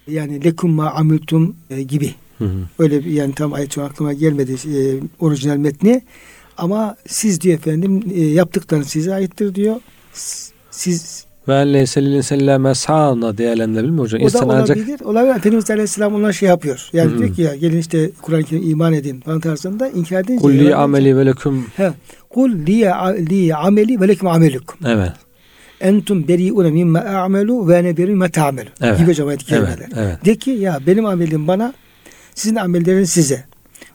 [0.07, 2.15] Yani lekum ma amiltum e, gibi.
[2.37, 2.69] Hı hı.
[2.79, 6.01] Öyle bir yani tam ayet aklıma gelmedi e, orijinal metni.
[6.57, 9.75] Ama siz diyor efendim e, yaptıklarınız size aittir diyor.
[10.71, 13.31] Siz Ve en leyse lil insani mes'ana
[13.91, 14.21] mi hocam?
[14.21, 15.01] O İnsan da ancak olabilir.
[15.01, 15.35] Olabilir.
[15.35, 16.89] Efendimiz Aleyhisselam onlar şey yapıyor.
[16.93, 17.17] Yani hı.
[17.17, 20.41] diyor ki ya gelin işte Kur'an-ı Kerim iman edin falan tarzında inkar edince.
[20.41, 21.65] kulli yalan ameli ve leküm.
[21.75, 21.91] He.
[22.29, 22.93] Kul liye
[23.29, 24.79] li ameli ve lekum amelukum.
[24.87, 25.11] Evet.
[25.81, 28.69] Entum beri'une mimme a'melu ve ene beri'u me ta'melu.
[28.81, 28.99] Evet.
[28.99, 29.79] Gibi hocam ayet-i Evet.
[29.95, 30.25] Evet.
[30.25, 31.73] De ki ya benim amelim bana,
[32.35, 33.43] sizin amelleriniz size.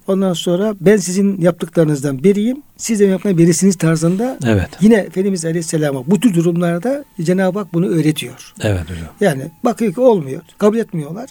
[0.09, 4.69] Ondan sonra ben sizin yaptıklarınızdan biriyim, siz de yaptıklarınızdan birisiniz tarzında Evet.
[4.81, 8.55] yine Efendimiz Aleyhisselam'a bu tür durumlarda Cenab-ı Hak bunu öğretiyor.
[8.61, 9.09] Evet hocam.
[9.21, 11.31] Yani bakıyor ki olmuyor, kabul etmiyorlar.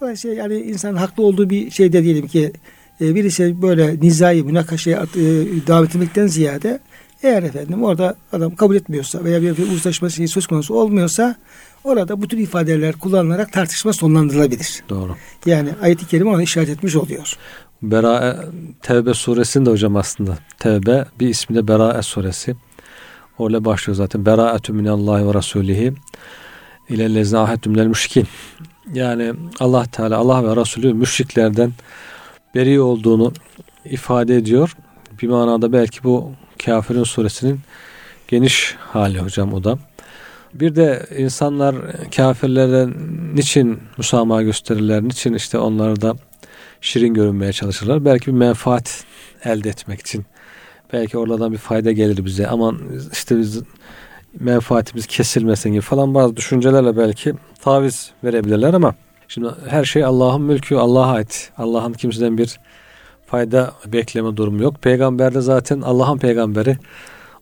[0.00, 2.52] Dolayısıyla yani insan haklı olduğu bir şeyde diyelim ki
[3.00, 5.22] e, birisi böyle nizai, münakaşaya e,
[5.66, 6.80] davet etmekten ziyade
[7.22, 11.36] eğer efendim orada adam kabul etmiyorsa veya bir, bir uzlaşma şeyi söz konusu olmuyorsa
[11.84, 14.82] orada bu tür ifadeler kullanılarak tartışma sonlandırılabilir.
[14.88, 15.16] Doğru.
[15.46, 17.36] Yani ayet-i kerime onu işaret etmiş oluyor.
[17.82, 18.36] Berae
[18.82, 20.38] Tevbe suresinde hocam aslında.
[20.58, 22.56] Tevbe bir ismi de Berae suresi.
[23.38, 24.26] Orada başlıyor zaten.
[24.26, 25.92] Beraetü minallahi ve rasulihi
[26.88, 28.26] ilellezine ahettüm minel müşrikin.
[28.92, 31.72] Yani Allah Teala, Allah ve Resulü müşriklerden
[32.54, 33.32] beri olduğunu
[33.84, 34.76] ifade ediyor.
[35.22, 36.32] Bir manada belki bu
[36.64, 37.60] Kafirin suresinin
[38.28, 39.78] geniş hali hocam o da.
[40.54, 41.76] Bir de insanlar
[42.16, 42.94] kafirlerden
[43.34, 46.16] niçin müsamaha gösterirler, niçin işte onları da
[46.80, 48.04] şirin görünmeye çalışırlar.
[48.04, 49.04] Belki bir menfaat
[49.44, 50.24] elde etmek için.
[50.92, 52.46] Belki oradan bir fayda gelir bize.
[52.46, 52.78] Aman
[53.12, 53.62] işte biz
[54.40, 58.94] menfaatimiz kesilmesin gibi falan bazı düşüncelerle belki taviz verebilirler ama
[59.28, 61.52] şimdi her şey Allah'ın mülkü, Allah'a ait.
[61.58, 62.60] Allah'ın kimseden bir
[63.26, 64.82] fayda bekleme durumu yok.
[64.82, 66.78] Peygamber de zaten Allah'ın peygamberi.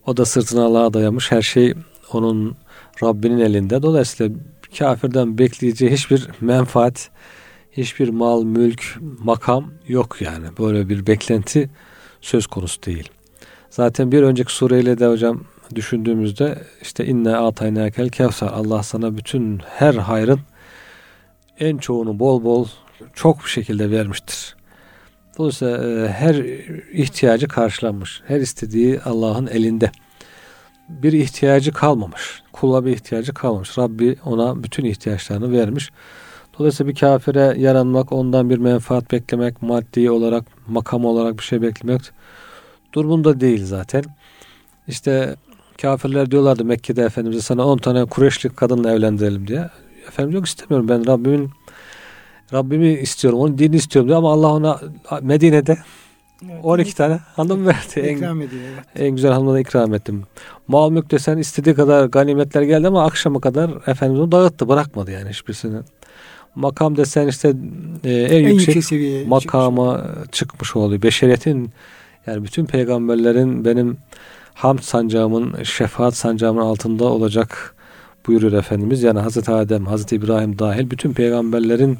[0.05, 1.31] O da sırtını Allah'a dayamış.
[1.31, 1.73] Her şey
[2.13, 2.55] onun
[3.03, 3.81] Rabbinin elinde.
[3.81, 4.35] Dolayısıyla
[4.79, 7.09] kafirden bekleyeceği hiçbir menfaat,
[7.71, 10.47] hiçbir mal, mülk, makam yok yani.
[10.59, 11.69] Böyle bir beklenti
[12.21, 13.09] söz konusu değil.
[13.69, 15.43] Zaten bir önceki sureyle de hocam
[15.75, 20.39] düşündüğümüzde işte inne ataynakel kevser Allah sana bütün her hayrın
[21.59, 22.67] en çoğunu bol bol
[23.13, 24.55] çok bir şekilde vermiştir.
[25.37, 26.35] Dolayısıyla e, her
[26.93, 28.21] ihtiyacı karşılanmış.
[28.27, 29.91] Her istediği Allah'ın elinde.
[30.89, 32.43] Bir ihtiyacı kalmamış.
[32.53, 33.77] Kula bir ihtiyacı kalmamış.
[33.77, 35.91] Rabbi ona bütün ihtiyaçlarını vermiş.
[36.59, 42.01] Dolayısıyla bir kafire yaranmak, ondan bir menfaat beklemek, maddi olarak, makam olarak bir şey beklemek
[42.93, 44.03] durumunda değil zaten.
[44.87, 45.35] İşte
[45.81, 49.69] kafirler diyorlardı Mekke'de Efendimiz'e sana 10 tane Kureyşli kadınla evlendirelim diye.
[50.07, 51.49] Efendim yok istemiyorum ben Rabbimin
[52.53, 54.79] Rabbimi istiyorum, onun dinini istiyorum diyor ama Allah ona
[55.21, 55.77] Medine'de
[56.63, 57.99] 12 tane hanım verdi.
[57.99, 58.61] En, ediyor.
[58.73, 58.85] evet.
[58.95, 60.23] en güzel hanımına ikram ettim.
[60.67, 65.29] Mal mülk desen istediği kadar ganimetler geldi ama akşama kadar Efendimiz onu dağıttı, bırakmadı yani
[65.29, 65.79] hiçbirisini.
[66.59, 67.53] Makam desen işte
[68.03, 71.01] e, en, En yüksek, yüksek makama çıkmış oluyor.
[71.01, 71.71] Beşeriyetin
[72.27, 73.97] yani bütün peygamberlerin benim
[74.53, 77.75] hamd sancağımın, şefaat sancağımın altında olacak
[78.27, 79.03] buyuruyor Efendimiz.
[79.03, 81.97] Yani Hazreti Adem, Hazreti İbrahim dahil bütün peygamberlerin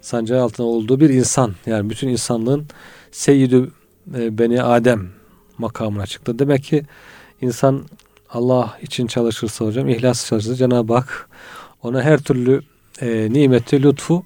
[0.00, 1.54] sancağı altında olduğu bir insan.
[1.66, 2.66] Yani bütün insanlığın
[3.12, 3.70] seyyidü
[4.14, 5.08] e, beni Adem
[5.58, 6.38] makamına çıktı.
[6.38, 6.82] Demek ki
[7.40, 7.82] insan
[8.30, 11.28] Allah için çalışırsa hocam, ihlas çalışırsa Cenab-ı Hak
[11.82, 12.62] ona her türlü
[13.02, 14.24] e, nimeti, lütfu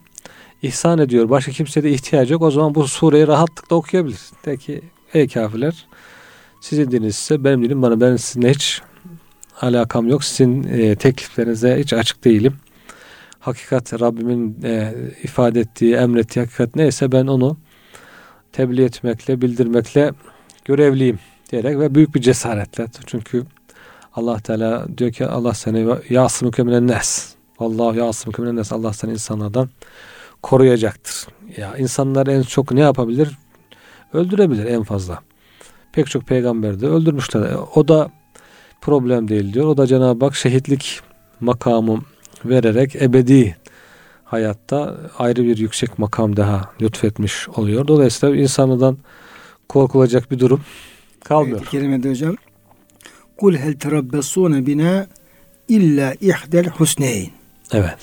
[0.62, 1.30] ihsan ediyor.
[1.30, 2.42] Başka kimseye de ihtiyacı yok.
[2.42, 4.20] O zaman bu sureyi rahatlıkla okuyabilir.
[4.44, 4.80] De ki
[5.14, 5.86] ey kafirler
[6.60, 8.82] sizin dininiz ise benim dinim bana ben sizinle hiç
[9.60, 10.24] alakam yok.
[10.24, 12.56] Sizin e, tekliflerinize hiç açık değilim.
[13.38, 17.56] Hakikat Rabbimin e, ifade ettiği, emrettiği hakikat neyse ben onu
[18.52, 20.12] tebliğ etmekle, bildirmekle
[20.64, 21.18] görevliyim
[21.50, 22.86] diyerek ve büyük bir cesaretle.
[23.06, 23.44] Çünkü
[24.14, 27.35] Allah Teala diyor ki Allah seni yasmıke minen nes.
[27.58, 28.72] Allahu yasmıke minen nes.
[28.72, 29.68] Allah seni insanlardan
[30.42, 31.26] koruyacaktır.
[31.56, 33.38] Ya insanlar en çok ne yapabilir?
[34.12, 35.20] Öldürebilir en fazla.
[35.92, 37.56] Pek çok peygamber de öldürmüşler.
[37.74, 38.10] O da
[38.80, 39.66] problem değil diyor.
[39.66, 41.00] O da Cenab-ı Hak şehitlik
[41.40, 42.00] makamı
[42.44, 43.56] vererek ebedi
[44.24, 47.88] hayatta ayrı bir yüksek makam daha lütfetmiş oluyor.
[47.88, 48.98] Dolayısıyla insanlardan
[49.68, 50.60] korkulacak bir durum
[51.24, 51.58] kalmıyor.
[51.60, 52.36] Evet, kerimede hocam.
[53.36, 55.06] Kul hel terabbesune bina
[55.68, 57.30] illa ihdel husneyn.
[57.72, 57.96] Evet.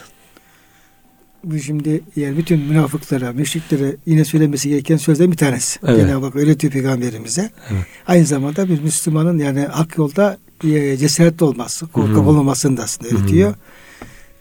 [1.44, 5.80] Bu şimdi yani bütün münafıklara, müşriklere yine söylenmesi gereken sözden bir tanesi.
[5.88, 6.00] Evet.
[6.00, 7.50] Cenab-ı Hak öyle diyor peygamberimize.
[7.72, 7.86] Evet.
[8.08, 12.22] Aynı zamanda bir Müslümanın yani hak yolda e, cesaretli olması, korkak hı.
[12.22, 13.20] olmamasını da aslında Hı hı.
[13.20, 13.56] öğretiyor.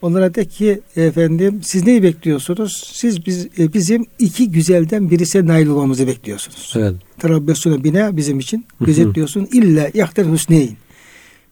[0.03, 2.91] Onlara de ki efendim siz neyi bekliyorsunuz?
[2.93, 6.75] Siz biz, e, bizim iki güzelden birisine nail olmamızı bekliyorsunuz.
[6.77, 6.95] Evet.
[7.19, 9.49] Terabbesune bina bizim için gözetliyorsun.
[9.53, 10.77] İlla yahtel husneyn.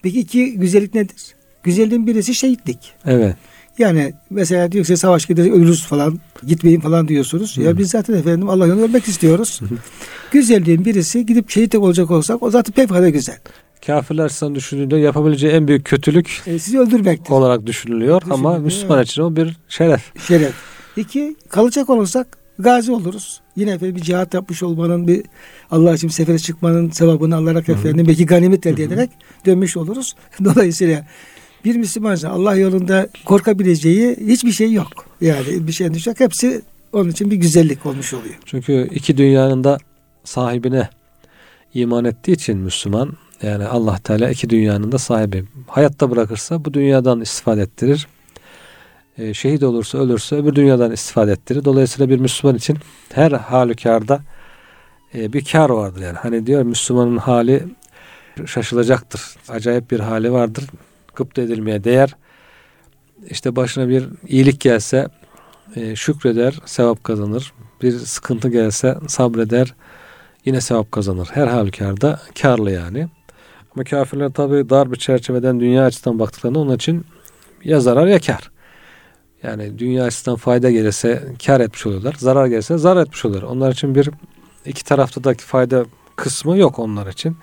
[0.02, 1.34] Peki iki güzellik nedir?
[1.62, 2.78] Güzelliğin birisi şehitlik.
[3.06, 3.36] Evet.
[3.80, 7.56] Yani mesela diyor ki savaş gideriz ölürüz falan gitmeyin falan diyorsunuz.
[7.56, 7.62] Hı.
[7.62, 9.60] Ya biz zaten efendim Allah yolunda ölmek istiyoruz.
[9.60, 9.74] Hı.
[10.30, 13.38] Güzelliğin birisi gidip şehit olacak olsak o zaten pek güzel.
[13.86, 17.32] kafirler açısından düşündüğünde yapabileceği en büyük kötülük E, sizi öldürmektir.
[17.32, 19.08] olarak düşünülüyor ama Müslüman evet.
[19.08, 20.26] için o bir şeref.
[20.26, 20.54] Şeref.
[20.96, 23.40] İki, kalacak olursak gazi oluruz.
[23.56, 25.22] Yine efendim bir cihat yapmış olmanın, bir
[25.70, 29.10] Allah için sefere çıkmanın sevabını alarak efendim belki ganimet elde ederek
[29.46, 30.16] dönmüş oluruz.
[30.44, 31.06] Dolayısıyla
[31.64, 35.06] bir Müslüman için Allah yolunda korkabileceği hiçbir şey yok.
[35.20, 36.14] Yani bir şey endişe.
[36.18, 38.34] Hepsi onun için bir güzellik olmuş oluyor.
[38.44, 39.78] Çünkü iki dünyanın da
[40.24, 40.88] sahibine
[41.74, 45.44] iman ettiği için Müslüman yani Allah Teala iki dünyanın da sahibi.
[45.66, 48.06] Hayatta bırakırsa bu dünyadan istifade ettirir.
[49.18, 51.64] Ee, şehit olursa ölürse öbür dünyadan istifade ettirir.
[51.64, 52.78] Dolayısıyla bir Müslüman için
[53.12, 54.20] her halükarda
[55.14, 56.16] e, bir kar vardır yani.
[56.16, 57.64] Hani diyor Müslümanın hali
[58.46, 59.20] şaşılacaktır.
[59.48, 60.64] Acayip bir hali vardır.
[61.14, 62.16] Gıpta edilmeye değer.
[63.30, 65.08] İşte başına bir iyilik gelse
[65.76, 67.52] e, şükreder, sevap kazanır.
[67.82, 69.74] Bir sıkıntı gelse sabreder,
[70.44, 71.28] yine sevap kazanır.
[71.32, 73.08] Her halükarda karlı yani.
[73.74, 77.06] Ama kafirler tabi dar bir çerçeveden dünya açısından baktıklarında onun için
[77.64, 78.50] ya zarar ya kar.
[79.42, 82.14] Yani dünya açısından fayda gelirse kar etmiş oluyorlar.
[82.18, 83.48] Zarar gelirse zarar etmiş oluyorlar.
[83.48, 84.10] Onlar için bir
[84.66, 85.84] iki tarafta da fayda
[86.16, 87.36] kısmı yok onlar için.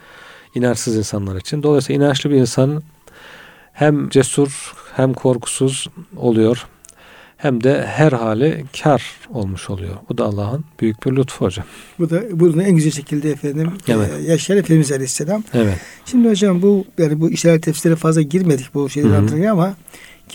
[0.55, 1.63] İnançsız insanlar için.
[1.63, 2.83] Dolayısıyla inançlı bir insanın
[3.77, 5.87] hem cesur hem korkusuz
[6.17, 6.65] oluyor
[7.37, 9.95] hem de her hali kar olmuş oluyor.
[10.09, 11.65] Bu da Allah'ın büyük bir lütfu hocam.
[11.99, 14.09] Bu da bunu en güzel şekilde efendim Evet.
[14.19, 15.43] e, yaşayan Efendimiz Aleyhisselam.
[15.53, 15.77] Evet.
[16.05, 19.75] Şimdi hocam bu yani bu işaret tefsirlere fazla girmedik bu şeyleri anlatırken ama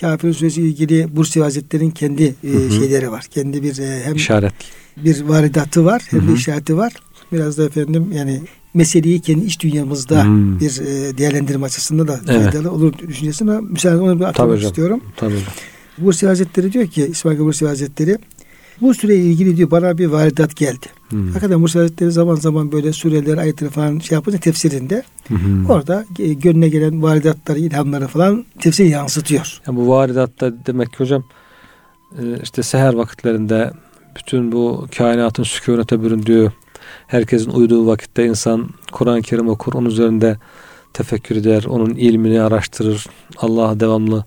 [0.01, 3.25] Kafir Suresi ile ilgili Bursi Hazretleri'nin kendi e, şeyleri var.
[3.31, 4.53] Kendi bir e, hem İşaret.
[4.97, 6.35] bir varidatı var hem Hı de hı.
[6.35, 6.93] işareti var.
[7.31, 8.41] Biraz da efendim yani
[8.73, 10.59] meseleyi kendi iç dünyamızda Hmm.
[10.59, 12.43] bir e, değerlendirme açısından da Evet.
[12.43, 14.69] faydalı olur düşüncesine müsaade onu bir atmak hocam.
[14.69, 15.01] istiyorum.
[15.17, 15.39] Tabii.
[15.97, 18.17] Bursi Hazretleri diyor ki İsmail Bursi Hazretleri
[18.81, 20.85] bu süreyle ilgili diyor bana bir varidat geldi.
[21.09, 21.27] Hmm.
[21.27, 25.35] Hakikaten Bursi Hazretleri zaman zaman böyle sureler, ayetleri falan şey yapınca tefsirinde hı.
[25.69, 29.61] orada e, gönlüne gelen varidatları, ilhamları falan tefsir yansıtıyor.
[29.67, 31.23] Yani bu varidatta demek ki hocam
[32.19, 33.71] e, işte seher vakitlerinde
[34.17, 36.51] bütün bu kainatın sükunete büründüğü
[37.07, 40.37] herkesin uyuduğu vakitte insan Kur'an-ı Kerim okur, onun üzerinde
[40.93, 44.25] tefekkür eder, onun ilmini araştırır, Allah'ı devamlı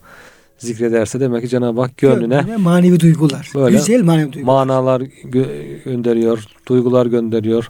[0.58, 3.50] zikrederse demek ki Cenab-ı Hak gönlüne manevi duygular.
[3.54, 4.54] Böyle Güzel manevi duygular.
[4.54, 7.68] manalar gö- gönderiyor, duygular gönderiyor.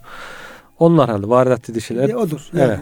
[0.79, 2.09] Onlar halde varidat dediği şeyler.
[2.09, 2.40] E, odur.
[2.53, 2.62] Yani.
[2.69, 2.81] Evet.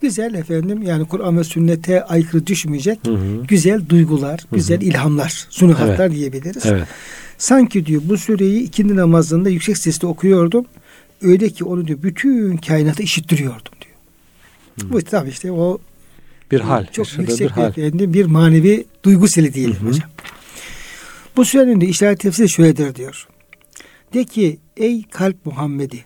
[0.00, 3.42] Güzel efendim yani Kur'an ve sünnete aykırı düşmeyecek Hı hı.
[3.48, 6.66] güzel duygular, güzel ilhamlar, sunuhatlar diyebiliriz.
[6.66, 6.86] Evet.
[7.38, 10.64] Sanki diyor bu sureyi ikindi namazında yüksek sesle okuyordum.
[11.22, 14.92] Öyle ki onu diyor bütün kainatı işittiriyordum diyor.
[14.92, 15.78] Bu tabii işte o
[16.50, 16.86] Bir hal.
[16.92, 17.68] çok yaşadığı yüksek bir hal.
[17.70, 19.88] efendim bir manevi duygu seli diyelim Hı hı.
[19.88, 20.10] hocam.
[21.36, 23.28] Bu surenin de işaret tefsiri şöyledir diyor.
[24.14, 26.04] De ki ey kalp Muhammed'i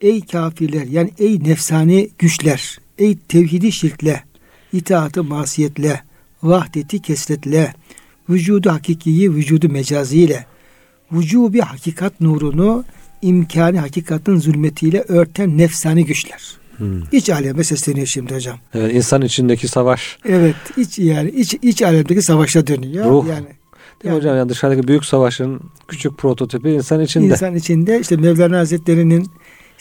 [0.00, 4.24] ey kafirler yani ey nefsani güçler ey tevhidi şirkle
[4.72, 6.02] itaatı masiyetle
[6.42, 7.74] vahdeti kesretle
[8.30, 10.46] vücudu hakikiyi vücudu mecaziyle
[11.12, 12.84] vücubi hakikat nurunu
[13.28, 16.42] imkani hakikatin zulmetiyle örten nefsani güçler.
[16.78, 17.02] Hı.
[17.12, 18.58] İç aleme sesleniyor şimdi hocam.
[18.74, 20.18] Evet, insan içindeki savaş.
[20.28, 23.10] Evet, iç yani iç iç alemdeki savaşa dönüyor.
[23.10, 23.26] Ruh.
[23.28, 23.54] Yani, Değil
[24.04, 24.36] yani hocam?
[24.36, 27.26] Yani dışarıdaki büyük savaşın küçük prototipi insan içinde.
[27.26, 29.26] insan içinde işte Mevlana Hazretleri'nin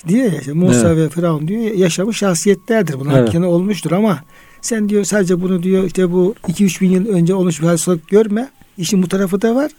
[0.08, 0.98] diyor ya işte Musa Evet.
[0.98, 3.00] ve Firavun diyor yaşamış şahsiyetlerdir.
[3.00, 3.30] Bunlar Evet.
[3.36, 3.46] evet.
[3.46, 4.20] olmuştur ama
[4.62, 8.50] sen diyor sadece bunu diyor işte bu 2-3 bin yıl önce olmuş bir olarak görme.
[8.78, 9.72] İşin bu tarafı da var.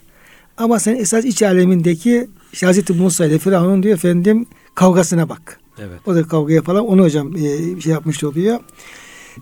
[0.57, 5.59] Ama sen esas iç alemindeki işte Hazreti Musa ile Firavun'un diyor efendim kavgasına bak.
[5.79, 5.99] Evet.
[6.05, 8.59] O da kavgaya falan onu hocam e, şey yapmış oluyor.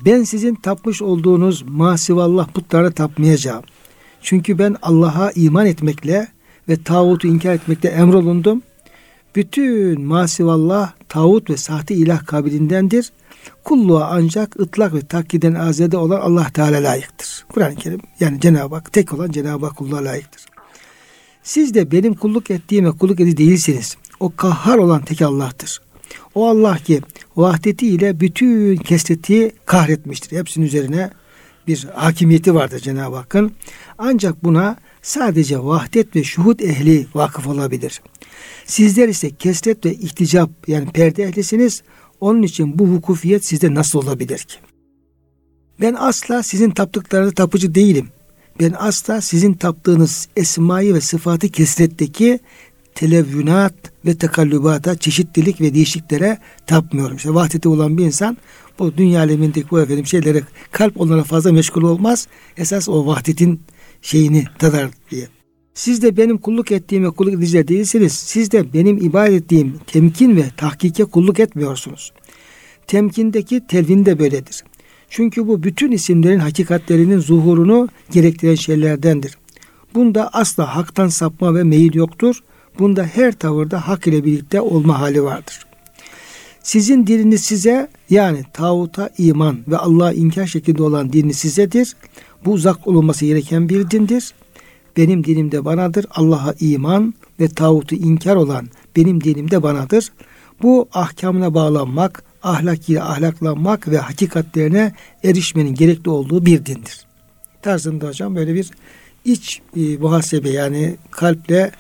[0.05, 3.63] Ben sizin tapmış olduğunuz masivallah putlara tapmayacağım.
[4.21, 6.27] Çünkü ben Allah'a iman etmekle
[6.69, 8.61] ve tağutu inkar etmekle emrolundum.
[9.35, 13.11] Bütün masivallah tağut ve sahte ilah kabilindendir.
[13.63, 17.45] Kulluğa ancak ıtlak ve takkiden azade olan Allah Teala layıktır.
[17.53, 20.52] Kur'an-ı Kerim yani Cenab-ı Hak tek olan Cenab-ı Hak kulluğa layıktır.
[21.43, 23.97] Siz de benim kulluk ettiğime kulluk edi değilsiniz.
[24.19, 25.81] O kahhar olan tek Allah'tır.
[26.35, 27.01] O Allah ki
[27.35, 30.37] vahdetiyle bütün kesreti kahretmiştir.
[30.37, 31.09] Hepsinin üzerine
[31.67, 33.51] bir hakimiyeti vardır Cenab-ı Hakk'ın.
[33.97, 38.01] Ancak buna sadece vahdet ve şuhud ehli vakıf olabilir.
[38.65, 41.83] Sizler ise kesret ve ihticap yani perde ehlisiniz.
[42.21, 44.55] Onun için bu vukufiyet sizde nasıl olabilir ki?
[45.81, 48.09] Ben asla sizin taptıklarınızı tapıcı değilim.
[48.59, 52.39] Ben asla sizin taptığınız esmayı ve sıfatı kesretteki
[52.95, 53.73] televvünat
[54.05, 56.37] ve tekallübata, çeşitlilik ve değişiklere
[56.67, 57.17] tapmıyorum.
[57.17, 58.37] İşte vahdeti olan bir insan
[58.79, 60.41] bu dünya alemindeki bu efendim şeylere
[60.71, 62.27] kalp onlara fazla meşgul olmaz.
[62.57, 63.61] Esas o vahdetin
[64.01, 65.27] şeyini tadar diye.
[65.73, 68.13] Siz de benim kulluk ettiğime kulluk edici değilsiniz.
[68.13, 72.11] Siz de benim ibadet ettiğim temkin ve tahkike kulluk etmiyorsunuz.
[72.87, 74.63] Temkindeki telvin de böyledir.
[75.15, 79.37] Çünkü bu bütün isimlerin hakikatlerinin zuhurunu gerektiren şeylerdendir.
[79.95, 82.39] Bunda asla haktan sapma ve meyil yoktur.
[82.79, 85.65] Bunda her tavırda hak ile birlikte olma hali vardır.
[86.63, 91.95] Sizin dininiz size yani tağuta iman ve Allah'a inkar şeklinde olan dininiz sizedir.
[92.45, 94.33] Bu uzak olunması gereken bir dindir.
[94.97, 96.05] Benim dinim de banadır.
[96.11, 100.11] Allah'a iman ve tağutu inkar olan benim dinim de banadır.
[100.61, 107.05] Bu ahkamına bağlanmak, ahlakıyla ahlaklanmak ve hakikatlerine erişmenin gerekli olduğu bir dindir.
[107.61, 108.71] Tarzında hocam böyle bir
[109.25, 111.71] iç e, muhasebe yani kalple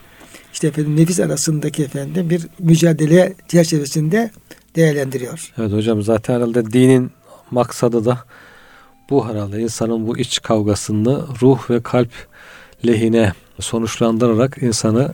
[0.53, 4.31] işte efendim nefis arasındaki efendim bir mücadele çerçevesinde
[4.75, 5.53] değerlendiriyor.
[5.57, 7.11] Evet hocam zaten herhalde dinin
[7.51, 8.19] maksadı da
[9.09, 12.11] bu herhalde insanın bu iç kavgasını ruh ve kalp
[12.87, 15.13] lehine sonuçlandırarak insanı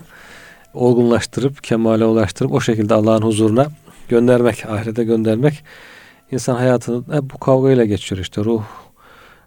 [0.74, 3.68] olgunlaştırıp kemale ulaştırıp o şekilde Allah'ın huzuruna
[4.10, 5.64] göndermek, ahirete göndermek.
[6.32, 8.64] İnsan hayatını hep bu kavgayla geçiyor işte ruh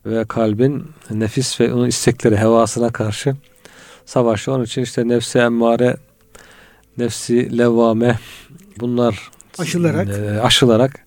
[0.07, 3.37] ve kalbin nefis ve onun istekleri hevasına karşı
[4.05, 4.53] savaşı.
[4.53, 5.97] Onun için işte nefsi emmare,
[6.99, 8.19] nefsi levvame
[8.81, 11.05] bunlar aşılarak e, aşılarak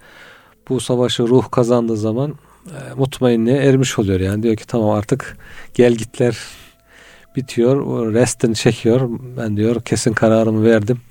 [0.69, 2.35] bu savaşı ruh kazandığı zaman
[2.65, 4.19] e, mutmainliğe ermiş oluyor.
[4.19, 5.37] Yani diyor ki tamam artık
[5.73, 6.37] gel gitler
[7.35, 8.13] bitiyor.
[8.13, 9.09] Restini çekiyor.
[9.37, 11.01] Ben diyor kesin kararımı verdim.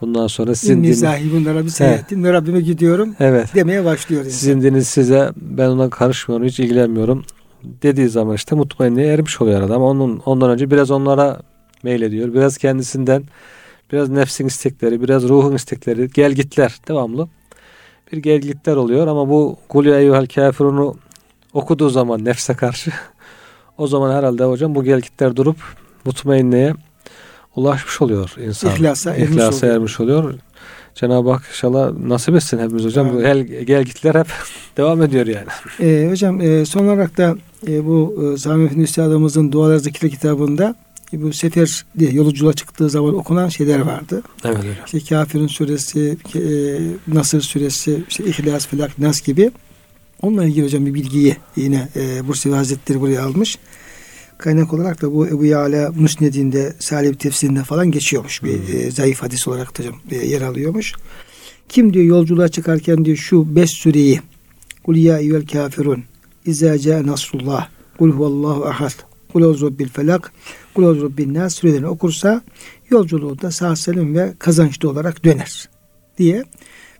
[0.00, 0.92] Bundan sonra sizin din...
[0.92, 3.54] sahibin Rabbi seyahatin ve Rabbime gidiyorum evet.
[3.54, 4.24] demeye başlıyor.
[4.24, 4.36] Insan.
[4.38, 7.24] Sizin diniz size ben ona karışmıyorum hiç ilgilenmiyorum
[7.64, 9.82] dediği zaman işte mutmainliğe ermiş oluyor adam.
[9.82, 11.40] Onun, ondan önce biraz onlara
[11.82, 12.34] meylediyor.
[12.34, 13.24] Biraz kendisinden
[13.92, 17.28] biraz nefsin istekleri, biraz ruhun istekleri, gel gitler devamlı.
[18.12, 20.96] Bir gel gitler oluyor ama bu Kul ya eyyuhel kafirunu
[21.52, 22.90] okuduğu zaman nefse karşı
[23.78, 25.56] o zaman herhalde hocam bu gel gitler durup
[26.04, 26.74] mutmainliğe
[27.56, 28.76] ulaşmış oluyor insan.
[28.76, 30.24] İhlasa, İhlasa ermiş oluyor.
[30.24, 30.38] oluyor.
[30.94, 33.10] Cenab-ı Hak inşallah nasip etsin hepimiz hocam.
[33.14, 33.48] Evet.
[33.48, 34.26] Gel, gel gitler hep
[34.76, 35.46] devam ediyor yani.
[35.80, 37.36] Ee, hocam e, son olarak da
[37.68, 40.74] e, bu e, Sami Efendi Üstadımızın Dualar Zikri kitabında
[41.12, 44.22] e, bu sefer diye yolculuğa çıktığı zaman okunan şeyler vardı.
[44.44, 44.72] Evet hocam.
[44.86, 46.40] İşte Kafir'in suresi, e,
[47.14, 49.50] Nasır suresi, işte İhlas, Felak, Nas gibi.
[50.22, 53.58] Onunla ilgili hocam bir bilgiyi yine e, Bursevi Hazretleri buraya almış.
[54.38, 58.42] Kaynak olarak da bu Ebu Yala Musned'inde, Salih tefsirinde falan geçiyormuş.
[58.42, 58.76] Bir hmm.
[58.76, 60.92] e, zayıf hadis olarak da e, yer alıyormuş.
[61.68, 64.20] Kim diyor yolculuğa çıkarken diyor şu beş süreyi
[64.84, 66.04] Kul ya eyyüel kafirun
[66.46, 67.68] İzâ câ nasrullah
[67.98, 68.92] Kul huvallahu ahad
[69.32, 70.32] Kul bil felak
[70.74, 72.42] Kul bin nas sürelerini okursa
[72.90, 75.68] yolculuğu da sağ salim ve kazançlı olarak döner
[76.18, 76.44] diye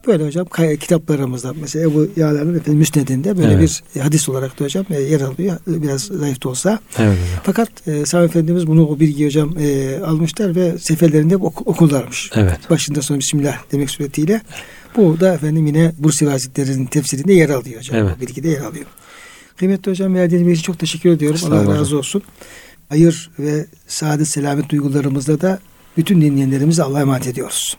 [0.07, 0.47] Böyle hocam
[0.81, 3.83] kitaplarımızda mesela Ebu Yâla'nın efendim Müsned'inde böyle evet.
[3.95, 5.57] bir hadis olarak da hocam e, yer alıyor.
[5.67, 6.79] Biraz zayıf da olsa.
[6.99, 7.19] Evet.
[7.43, 12.31] Fakat e, Sami Efendimiz bunu o bilgiyi hocam e, almışlar ve seferlerinde ok- okullarmış.
[12.35, 12.71] Evet.
[12.71, 14.41] Başında sonra Bismillah demek suretiyle.
[14.97, 17.97] Bu da efendim yine Bursi Hazretleri'nin tefsirinde yer alıyor hocam.
[17.97, 18.17] Evet.
[18.19, 18.87] O bilgide yer alıyor.
[19.57, 21.41] Kıymetli hocam verdiğiniz için çok teşekkür ediyorum.
[21.45, 22.23] Allah razı olsun.
[22.89, 25.59] Hayır ve saadet selamet duygularımızda da
[25.97, 27.77] bütün dinleyenlerimizi Allah'a emanet ediyoruz.